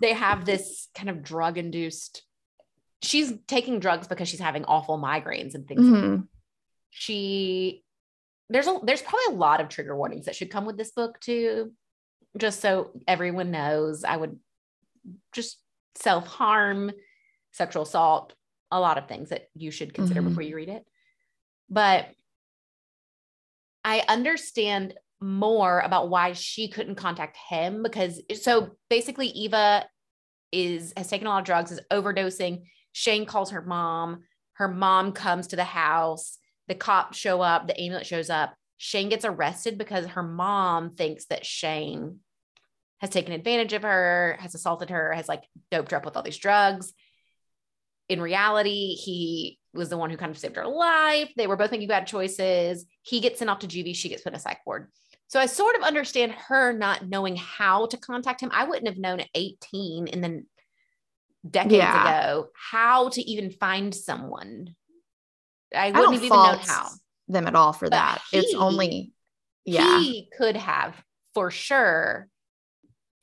[0.01, 2.23] they have this kind of drug induced,
[3.01, 5.81] she's taking drugs because she's having awful migraines and things.
[5.81, 6.11] Mm-hmm.
[6.11, 6.21] Like
[6.91, 7.83] she,
[8.49, 11.19] there's a, there's probably a lot of trigger warnings that should come with this book
[11.19, 11.71] too
[12.37, 14.39] just so everyone knows, I would
[15.31, 15.59] just
[15.95, 16.91] self harm,
[17.51, 18.33] sexual assault,
[18.71, 20.29] a lot of things that you should consider mm-hmm.
[20.29, 20.85] before you read it.
[21.69, 22.07] But
[23.83, 29.85] I understand more about why she couldn't contact him because so basically Eva
[30.51, 32.63] is has taken a lot of drugs, is overdosing.
[32.91, 34.23] Shane calls her mom.
[34.53, 36.37] Her mom comes to the house.
[36.67, 38.53] The cops show up, the ambulance shows up.
[38.77, 42.19] Shane gets arrested because her mom thinks that Shane
[42.99, 46.23] has taken advantage of her, has assaulted her, has like doped her up with all
[46.23, 46.93] these drugs.
[48.07, 51.31] In reality, he was the one who kind of saved her life.
[51.35, 52.85] They were both making bad choices.
[53.01, 54.89] He gets sent off to juvie, she gets put in a psych ward.
[55.27, 58.51] So I sort of understand her not knowing how to contact him.
[58.53, 60.45] I wouldn't have known at 18 and then
[61.49, 62.27] decades yeah.
[62.27, 64.75] ago how to even find someone.
[65.75, 66.89] I wouldn't I have even known how.
[67.29, 68.21] Them at all for but that.
[68.31, 69.13] He, it's only
[69.65, 69.99] yeah.
[70.01, 70.93] He could have
[71.33, 72.27] for sure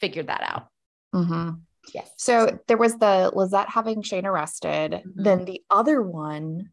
[0.00, 0.68] figured that out.
[1.14, 1.50] Mm-hmm.
[1.94, 2.10] Yes.
[2.16, 4.92] So there was the Lizette having Shane arrested.
[4.92, 5.22] Mm-hmm.
[5.22, 6.70] Then the other one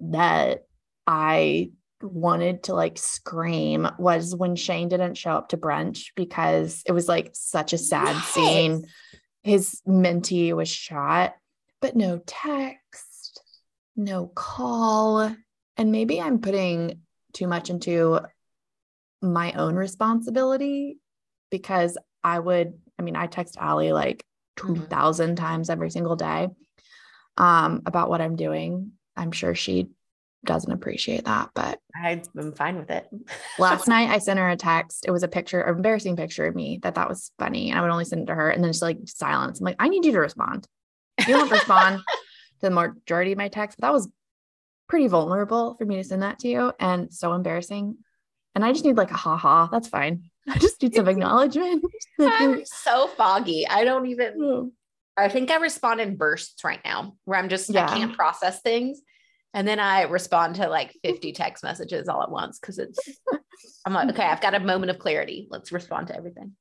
[0.00, 0.64] that
[1.06, 1.70] I
[2.02, 7.08] wanted to like scream was when Shane didn't show up to brunch because it was
[7.08, 8.26] like such a sad yes.
[8.28, 8.86] scene.
[9.42, 11.34] His mentee was shot,
[11.80, 13.42] but no text,
[13.96, 15.34] no call.
[15.76, 17.00] And maybe I'm putting
[17.32, 18.20] too much into
[19.20, 20.98] my own responsibility
[21.50, 24.24] because I would, I mean, I text Allie like
[24.56, 25.34] 2000 mm-hmm.
[25.34, 26.48] times every single day
[27.36, 28.92] um, about what I'm doing.
[29.16, 29.88] I'm sure she
[30.44, 31.78] doesn't appreciate that, but
[32.36, 33.08] I'm fine with it.
[33.58, 35.04] last night I sent her a text.
[35.06, 37.70] It was a picture, an embarrassing picture of me that that was funny.
[37.70, 39.60] And I would only send it to her and then just like silence.
[39.60, 40.68] I'm like, I need you to respond.
[41.26, 44.08] You don't respond to the majority of my texts, but that was
[44.88, 47.96] pretty vulnerable for me to send that to you and so embarrassing.
[48.54, 49.68] And I just need like a ha ha.
[49.72, 50.30] That's fine.
[50.48, 51.84] I just need some acknowledgement.
[52.20, 53.66] I'm so foggy.
[53.66, 54.72] I don't even.
[55.16, 57.86] I think I respond in bursts right now, where I'm just Yeah.
[57.86, 59.00] I can't process things,
[59.54, 62.98] and then I respond to like 50 text messages all at once because it's.
[63.86, 65.46] I'm like, okay, I've got a moment of clarity.
[65.50, 66.52] Let's respond to everything.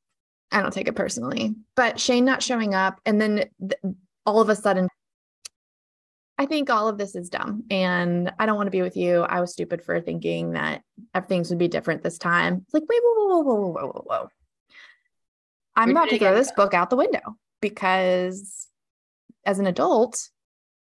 [0.51, 4.49] I don't take it personally, but Shane not showing up, and then th- all of
[4.49, 4.87] a sudden,
[6.37, 9.21] I think all of this is dumb, and I don't want to be with you.
[9.21, 10.81] I was stupid for thinking that
[11.21, 12.62] things would be different this time.
[12.65, 14.30] It's like, wait, whoa, whoa, whoa, whoa, whoa, whoa, whoa.
[15.76, 18.67] I'm You're about to throw this book out the window because,
[19.45, 20.30] as an adult,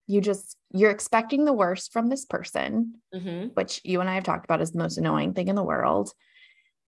[0.07, 3.49] you just you're expecting the worst from this person Mm-hmm.
[3.53, 6.11] which you and I have talked about is the most annoying thing in the world.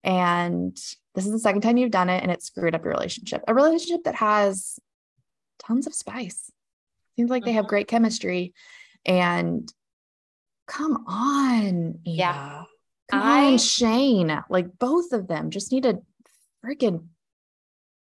[0.04, 0.76] And
[1.14, 3.44] this is the second time you've done it and it screwed up your relationship.
[3.48, 4.80] A relationship that has
[5.60, 6.52] tons of spice.
[7.16, 7.70] Seems like they have Mhm.
[7.70, 8.54] great chemistry.
[9.06, 9.72] And
[10.68, 12.00] come on.
[12.04, 12.64] Yeah.
[13.12, 14.44] Come I- on, Shane.
[14.50, 16.00] Like both of them just need to
[16.64, 17.08] freaking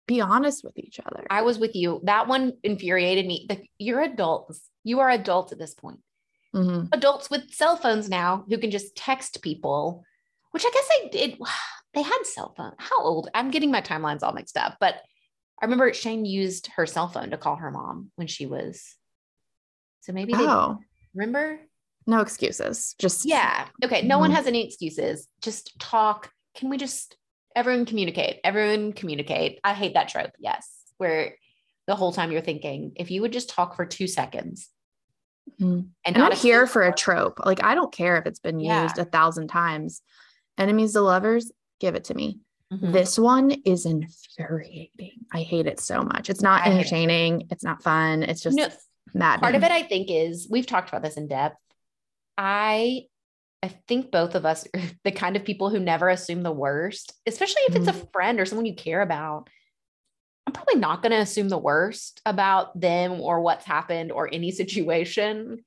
[0.06, 1.24] be honest with each other.
[1.30, 2.00] I was with you.
[2.04, 3.46] That one infuriated me.
[3.48, 4.60] The, you're adults.
[4.82, 6.00] You are adults at this point.
[6.54, 6.88] Mhm.
[6.92, 10.02] Adults with cell phones now who can just text people,
[10.50, 11.38] which I guess they did.
[11.92, 12.74] They had cell phone.
[12.78, 13.28] How old?
[13.34, 14.94] I'm getting my timelines all mixed up, but
[15.60, 18.94] I remember Shane used her cell phone to call her mom when she was.
[20.02, 20.78] So maybe they Oh,
[21.14, 21.58] remember.
[22.10, 22.94] No excuses.
[22.98, 23.68] Just Yeah.
[23.84, 24.02] Okay.
[24.02, 24.34] No one Mhm.
[24.34, 25.28] has any excuses.
[25.40, 26.30] Just talk.
[26.54, 27.16] Can we just
[27.56, 28.40] everyone communicate?
[28.44, 29.60] Everyone communicate.
[29.64, 30.32] I hate that trope.
[30.38, 30.68] Yes.
[30.98, 31.36] Where
[31.86, 34.68] the whole time you're thinking, if you would just talk for two seconds
[35.60, 35.88] Mhm.
[36.04, 37.40] and I'm not here for a trope.
[37.44, 38.82] Like I don't care if it's been Yeah.
[38.82, 40.02] used a thousand times.
[40.58, 42.38] Enemies to lovers, give it to me.
[42.72, 42.92] Mhm.
[42.92, 45.24] This one is infuriating.
[45.32, 46.30] I hate it so much.
[46.30, 46.74] It's not hate it.
[46.78, 47.48] entertaining.
[47.50, 48.22] It's not fun.
[48.22, 48.68] It's just No,
[49.14, 49.40] mad.
[49.40, 51.56] part of it, I think, is we've talked about this in depth.
[52.40, 53.04] I
[53.62, 57.12] I think both of us are the kind of people who never assume the worst,
[57.26, 58.06] especially if it's a mm-hmm.
[58.12, 59.48] friend or someone you care about.
[60.46, 64.50] I'm probably not going to assume the worst about them or what's happened or any
[64.62, 65.64] situation.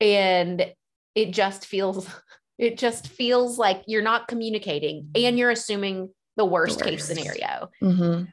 [0.00, 0.72] And
[1.14, 2.06] it just feels
[2.58, 5.36] it just feels like you're not communicating and mm-hmm.
[5.38, 7.06] you're assuming the worst, case worst.
[7.06, 7.70] scenario.
[7.82, 8.28] Mhm.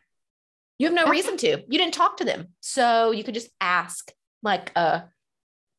[0.77, 1.47] You have no reason to.
[1.47, 2.47] You didn't talk to them.
[2.59, 4.11] So you could just ask
[4.43, 5.03] like a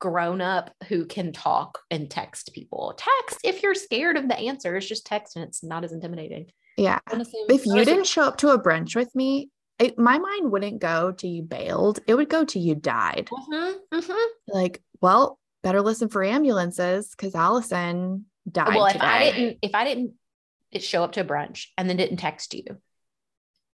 [0.03, 2.93] grown up who can talk and text people.
[2.99, 6.47] Text if you're scared of the answers, just text and it's not as intimidating.
[6.77, 6.99] Yeah.
[7.49, 11.13] If you didn't show up to a brunch with me, it, my mind wouldn't go
[11.13, 12.01] to you bailed.
[12.09, 13.31] It would go to you died.
[13.33, 14.25] Mhm, mhm.
[14.49, 19.07] Like, well, better listen for ambulances because Allison died well, if today.
[19.07, 20.15] I didn't, if I didn't
[20.73, 22.65] it show up to a brunch and then didn't text you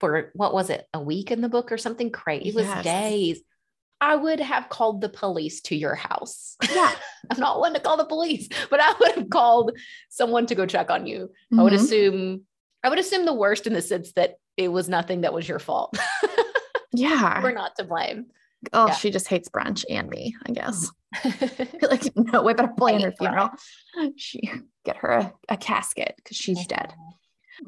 [0.00, 2.48] for what was it, a week in the book or something crazy?
[2.48, 2.82] It was Yes.
[2.84, 3.40] days.
[4.00, 6.56] I would have called the police to your house.
[6.74, 6.92] Yeah.
[7.30, 9.72] I'm not one to call the police, but I would have called
[10.10, 11.30] someone to go check on you.
[11.58, 11.76] I would Mhm.
[11.76, 12.42] assume
[12.84, 15.58] I would assume the worst in the sense that it was nothing that was your
[15.58, 15.96] fault.
[16.92, 17.42] yeah.
[17.42, 18.26] We're not to blame.
[18.72, 18.94] Oh, yeah.
[18.94, 20.90] she just hates brunch and me, I guess.
[21.82, 23.50] like, no way better plan her funeral.
[24.16, 24.50] She
[24.84, 26.92] get her a, a casket because she's dead.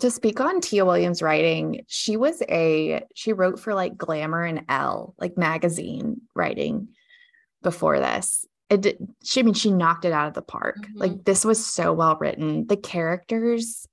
[0.00, 4.64] To speak on Tia Williams' writing, she was a she wrote for like Glamour and
[4.68, 6.88] Elle, like magazine writing
[7.62, 8.44] before this.
[8.70, 10.76] It did, she I mean she knocked it out of the park.
[10.76, 10.90] Mhm.
[10.96, 12.66] Like this was so well written.
[12.66, 13.86] The characters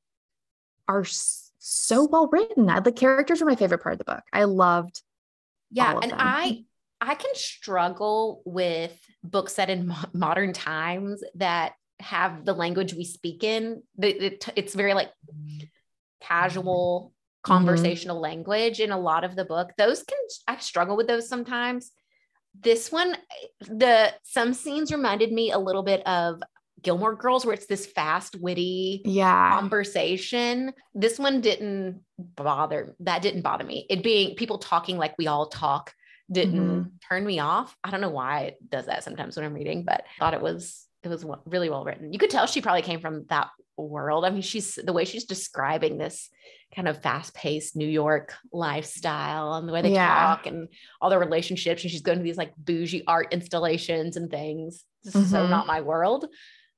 [0.88, 2.70] are so well written.
[2.70, 4.24] I- The characters are my favorite part of the book.
[4.34, 5.02] I loved
[5.72, 6.18] Yeah, and them.
[6.22, 6.66] I
[7.02, 13.04] I can struggle with books set in mo- modern times that have the language we
[13.06, 13.82] speak in.
[13.98, 15.12] The- it- it's very like
[16.28, 17.12] casual
[17.46, 17.54] Mm-hmm.
[17.54, 19.70] conversational language in a lot of the book.
[19.78, 21.92] Those can I struggle with those sometimes.
[22.60, 23.16] This one,
[23.60, 26.42] the some scenes reminded me a little bit of
[26.82, 29.60] Gilmore Girls, where it's this fast, witty yeah.
[29.60, 30.74] conversation.
[30.96, 32.96] This one didn't bother.
[33.02, 33.86] That didn't bother me.
[33.92, 35.94] It being people talking like we all talk
[36.32, 36.90] didn't Mm-hmm.
[37.08, 37.78] turn me off.
[37.84, 40.42] I don't know why it does that sometimes when I'm reading, but I thought it
[40.42, 42.12] was it was really well written.
[42.12, 43.50] You could tell she probably came from that
[43.84, 44.26] world.
[44.26, 46.30] I mean, she's the way she's describing this
[46.76, 50.08] kind of fast-paced New York lifestyle and the way they Yeah.
[50.08, 50.68] talk and
[51.02, 51.84] all their relationships.
[51.84, 54.84] And she's going to these like bougie art installations and things.
[55.04, 56.26] This is so not my world.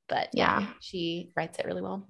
[0.09, 0.67] But yeah, Yeah.
[0.79, 2.07] she writes it really well.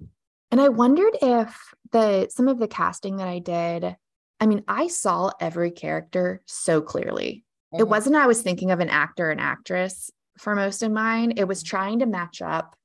[0.50, 1.56] And I wondered if
[1.92, 3.96] the some of the casting that I did,
[4.40, 7.44] I mean, I saw every character so clearly.
[7.72, 7.88] It Mhm.
[7.88, 11.34] wasn't I was thinking of an actor and actress for most of mine.
[11.36, 12.77] It was trying to match up the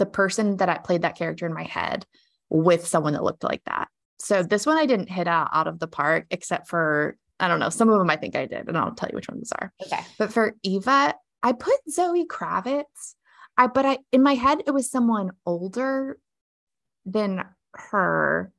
[0.00, 2.04] the person that I played that character in my head
[2.48, 3.86] with someone that looked like that.
[4.18, 7.60] So this one I didn't hit out, out of the park, except for I don't
[7.60, 9.72] know, some of them I think I did, and I'll tell you which ones are.
[9.86, 10.00] Okay.
[10.18, 13.14] But for Eva, I put Zoe Kravitz.
[13.56, 16.18] I but I in my head it was someone older
[17.06, 17.44] than
[17.74, 18.52] her.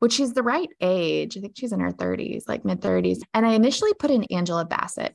[0.00, 1.36] which she's the right age.
[1.36, 3.20] I think she's in her 30s, like mid 30s.
[3.34, 5.14] And I initially put in Angela Bassett,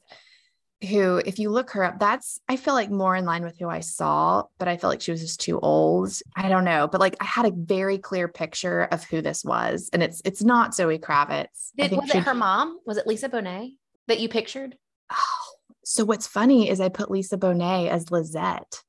[0.85, 3.67] who, if you look her up, that's, I feel like more in line with who
[3.67, 6.11] I saw, but I felt like she was just too old.
[6.35, 6.87] I don't know.
[6.87, 9.89] But like I had a very clear picture of who this was.
[9.91, 11.71] And it's, it's not Zoe Kravitz.
[11.77, 12.79] Did, was it her mom?
[12.85, 13.75] Was it Lisa Bonet
[14.07, 14.77] that you pictured?
[15.11, 18.83] Oh, so what's funny is I put Lisa Bonet as Lisette,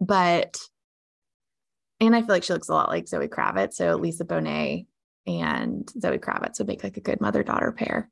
[0.00, 0.58] but
[2.00, 3.74] and I feel like she looks a lot like Zoe Kravitz.
[3.74, 4.86] So Lisa Bonet
[5.26, 8.08] and Zoe Kravitz would make like a good mother daughter pair.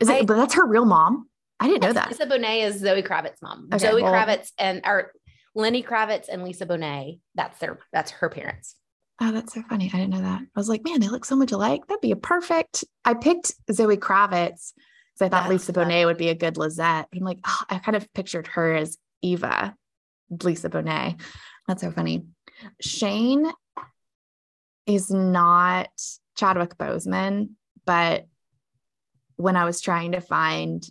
[0.00, 0.12] Is it?
[0.12, 1.28] I, but that's her real mom.
[1.60, 2.10] I didn't know that.
[2.10, 3.68] Lisa Bonet is Zoe Kravitz's mom.
[3.72, 5.12] Okay, Zoe well, Kravitz and or
[5.54, 7.20] Lenny Kravitz and Lisa Bonet.
[7.34, 8.76] That's their that's her parents.
[9.20, 9.90] Oh, that's so funny.
[9.92, 10.40] I didn't know that.
[10.40, 11.86] I was like, man, they look so much alike.
[11.86, 12.84] That'd be a perfect.
[13.04, 15.94] I picked Zoe Kravitz because I thought that's Lisa funny.
[15.94, 17.06] Bonet would be a good Lisette.
[17.14, 19.74] I'm like, oh, I kind of pictured her as Eva,
[20.42, 21.20] Lisa Bonet.
[21.68, 22.24] That's so funny.
[22.80, 23.50] Shane
[24.86, 25.90] is not
[26.38, 27.50] Chadwick Boseman,
[27.84, 28.26] but
[29.36, 30.82] when I was trying to find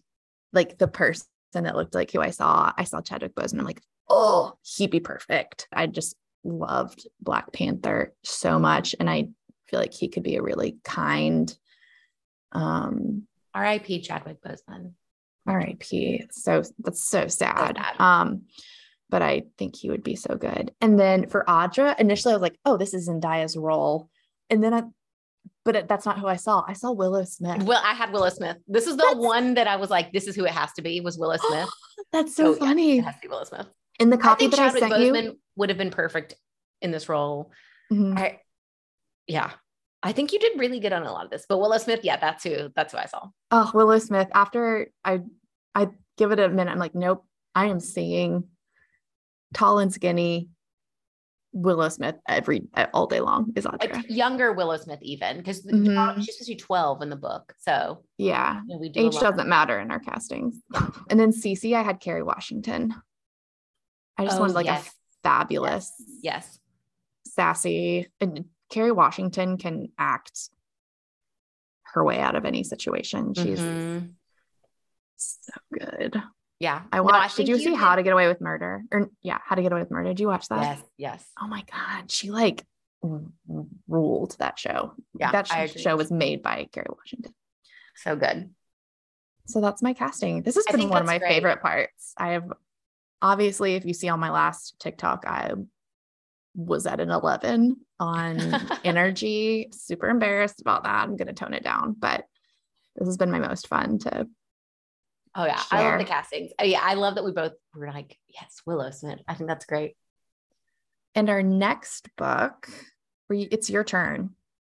[0.54, 3.60] like the person that looked like who I saw, I saw Chadwick Boseman.
[3.60, 5.68] I'm like, oh, he'd be perfect.
[5.72, 8.95] I just loved Black Panther so much.
[9.00, 9.30] And I
[9.68, 11.56] feel like he could be a really kind
[12.52, 13.24] um
[13.54, 14.02] R.I.P.
[14.02, 14.93] Chadwick Boseman.
[15.47, 16.26] R.I.P.
[16.32, 17.78] So that's so sad.
[17.78, 18.00] so sad.
[18.00, 18.43] Um,
[19.10, 20.72] but I think he would be so good.
[20.82, 24.10] And then for Audra, initially I was like, oh, this is Zendaya's role.
[24.50, 24.84] And then I,
[25.66, 26.64] but that's not who I saw.
[26.68, 27.64] I saw Willow Smith.
[27.64, 28.58] Well, I had Willow Smith.
[28.68, 30.82] This is the that's, one that I was like, this is who it has to
[30.82, 31.70] be was Willow Smith.
[32.12, 32.96] that's so oh, funny.
[32.96, 33.68] Yeah, it has to be Willow Smith.
[34.00, 36.36] In the copy I that Chadwick I sent Boseman you would have been perfect
[36.82, 37.52] in this role.
[37.92, 38.18] Mm-hmm.
[38.18, 38.40] I,
[39.28, 39.52] yeah,
[40.02, 42.18] I think you did really good on a lot of this, but Willow Smith, yeah,
[42.18, 43.28] that's who that's who I saw.
[43.52, 44.30] Oh, Willow Smith.
[44.34, 45.20] After I
[45.76, 48.46] I give it a minute, I'm like, nope, I am seeing
[49.54, 50.50] tall and skinny
[51.52, 53.95] Willow Smith every all day long is Audra.
[53.95, 56.22] Like younger Willow Smith, even because mm-hmm.
[56.22, 57.54] she's supposed to be 12 in the book.
[57.60, 60.62] So yeah, you know, we do age doesn't matter in our castings.
[61.10, 62.93] and then Cece, I had Kerry Washington.
[64.18, 64.88] I just oh, wanted like yes.
[64.88, 64.91] a
[65.24, 65.91] fabulous,
[66.22, 66.24] yes.
[66.24, 66.60] yes,
[67.26, 70.50] sassy, and Kerry Washington can act
[71.93, 73.34] her way out of any situation.
[73.34, 74.08] She's mm-hmm.
[75.16, 76.22] so good.
[76.60, 76.82] Yeah.
[76.91, 77.38] I watched.
[77.38, 77.80] No, I did you, you see did.
[77.80, 78.84] How to Get Away with Murder?
[78.91, 80.10] Or yeah, How to Get Away with Murder.
[80.10, 80.62] Did you watch that?
[80.62, 80.84] Yes.
[80.97, 81.26] Yes.
[81.41, 82.12] Oh my God.
[82.12, 82.66] She like
[83.88, 84.93] ruled that show.
[85.18, 85.32] Yeah.
[85.32, 85.47] That
[85.80, 87.34] show was made by Kerry Washington.
[87.95, 88.49] So good.
[89.47, 90.43] So that's my casting.
[90.43, 91.30] This has been one of my great.
[91.30, 92.14] favorite parts.
[92.18, 92.51] I have
[93.22, 95.53] obviously, if you see on my last TikTok, I
[96.55, 98.39] was at an 11 on
[98.84, 99.70] energy.
[99.72, 101.03] Super embarrassed about that.
[101.03, 102.26] I'm going to tone it down, but
[102.95, 104.28] this has been my most fun to
[105.36, 105.80] Oh yeah, share.
[105.80, 106.52] I love the castings.
[106.60, 109.20] Oh, yeah, I love that we both were like, yes, Willow Smith.
[109.28, 109.96] I think that's great.
[111.16, 112.70] And our next book,
[113.30, 114.32] it's your turn.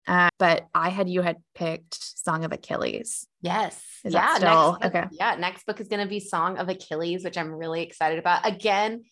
[0.07, 3.27] Uh, but I had you had picked Song of Achilles.
[3.41, 3.81] Yes.
[4.03, 4.35] Is yeah.
[4.35, 5.07] Still, next book, okay.
[5.11, 5.35] Yeah.
[5.35, 8.45] Next book is going to be Song of Achilles, which I'm really excited about.
[8.45, 9.03] Again,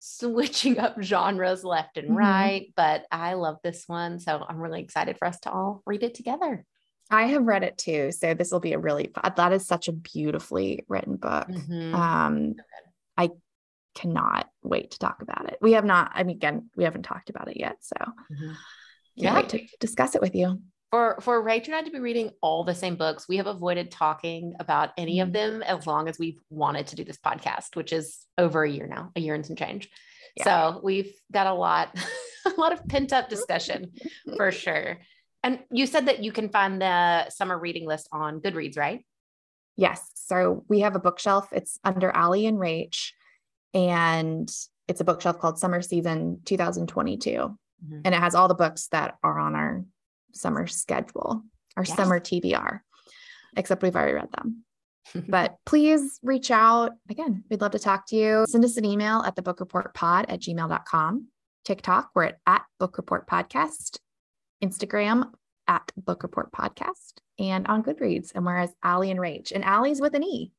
[0.00, 2.16] switching up genres left and mm-hmm.
[2.16, 4.18] right, but I love this one.
[4.18, 6.64] So I'm really excited for us to all read it together.
[7.12, 8.10] I have read it too.
[8.10, 11.46] So this will be a really that is such a beautifully written book.
[11.46, 11.94] Mm-hmm.
[11.94, 12.54] Um
[13.16, 13.30] I
[13.94, 15.58] cannot wait to talk about it.
[15.60, 17.76] We have not, I mean again, we haven't talked about it yet.
[17.80, 18.52] So mm-hmm.
[19.14, 20.60] yeah, to discuss it with you.
[20.90, 23.90] For for Rachel and I to be reading all the same books, we have avoided
[23.90, 25.28] talking about any mm-hmm.
[25.28, 28.70] of them as long as we've wanted to do this podcast, which is over a
[28.70, 29.90] year now, a year and some change.
[30.36, 30.44] Yeah.
[30.44, 31.94] So we've got a lot,
[32.46, 33.92] a lot of pent up discussion
[34.36, 34.98] for sure.
[35.42, 39.04] And you said that you can find the summer reading list on Goodreads, right?
[39.76, 40.08] Yes.
[40.14, 41.48] So we have a bookshelf.
[41.52, 43.10] It's under Allie and Rach,
[43.74, 44.50] and
[44.88, 47.30] it's a bookshelf called Summer Season 2022.
[47.30, 48.00] Mm-hmm.
[48.04, 49.84] And it has all the books that are on our
[50.32, 51.42] summer schedule,
[51.76, 51.96] our yes.
[51.96, 52.80] summer TBR,
[53.56, 54.64] except we've already read them.
[55.28, 56.92] but please reach out.
[57.10, 58.44] Again, we'd love to talk to you.
[58.48, 61.28] Send us an email at the book report pod at gmail.com.
[61.64, 63.98] TikTok, we're at, at book report podcast.
[64.62, 65.30] Instagram
[65.68, 68.32] at Book Report Podcast and on Goodreads.
[68.34, 70.52] And whereas Allie and Rach, and Allie's with an E,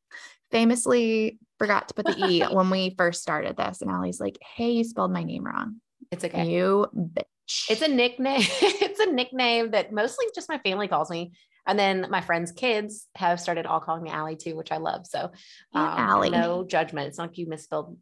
[0.51, 3.82] famously forgot to put the E when we first started this.
[3.82, 5.82] And Allie's like, hey, you spelled my name wrong.
[6.12, 6.49] It's okay.
[6.49, 7.70] You bitch.
[7.70, 8.41] It's a nickname.
[8.62, 11.34] it's a nickname that mostly just my family calls me.
[11.66, 15.08] And then my friends' kids have started all calling me Allie too, which I love.
[15.08, 15.32] So um,
[15.74, 16.30] Allie.
[16.30, 17.08] no judgment.
[17.08, 17.97] It's not like you misspelled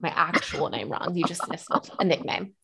[0.00, 1.14] my actual name wrong.
[1.14, 2.54] You just misspelled a nickname.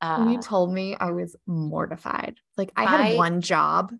[0.00, 2.36] Uh, when you uh, told me, I was mortified.
[2.56, 3.92] Like I had I, one job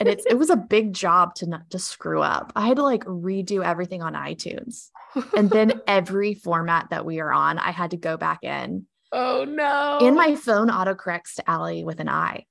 [0.00, 2.52] and it's it was a big job to not to screw up.
[2.56, 4.88] I had to like redo everything on iTunes.
[5.36, 8.86] and then every format that we are on, I had to go back in.
[9.10, 9.98] Oh no.
[10.00, 12.46] And my phone autocorrects to Allie with an I.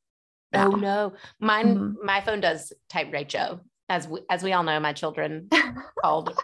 [0.54, 2.06] Oh no, mine mm-hmm.
[2.06, 3.62] my phone does type Rachel.
[3.88, 5.50] As we, as we all know, my children
[6.02, 6.38] called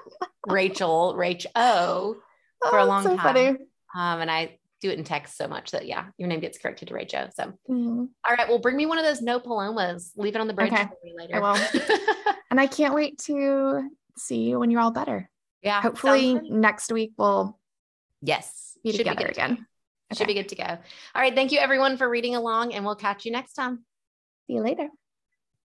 [0.48, 2.16] Rachel Rachel O
[2.62, 3.20] for oh, a long so time.
[3.20, 3.48] Funny.
[3.96, 6.90] Um, and I do it in text so much that yeah, your name gets corrected
[6.90, 7.28] to Rachel.
[7.36, 8.06] So mm-hmm.
[8.28, 10.12] all right, well, bring me one of those no palomas.
[10.16, 10.84] Leave it on the bridge okay.
[10.84, 11.36] for me later.
[11.36, 12.36] I will.
[12.52, 15.30] and I can't wait to see you when you're all better.
[15.62, 15.82] Yeah.
[15.82, 17.58] Hopefully next week we'll
[18.22, 19.52] yes be together be again.
[20.12, 20.18] Okay.
[20.18, 20.64] Should be good to go.
[20.64, 21.36] All right.
[21.36, 23.84] Thank you everyone for reading along and we'll catch you next time.
[24.48, 24.88] See you later.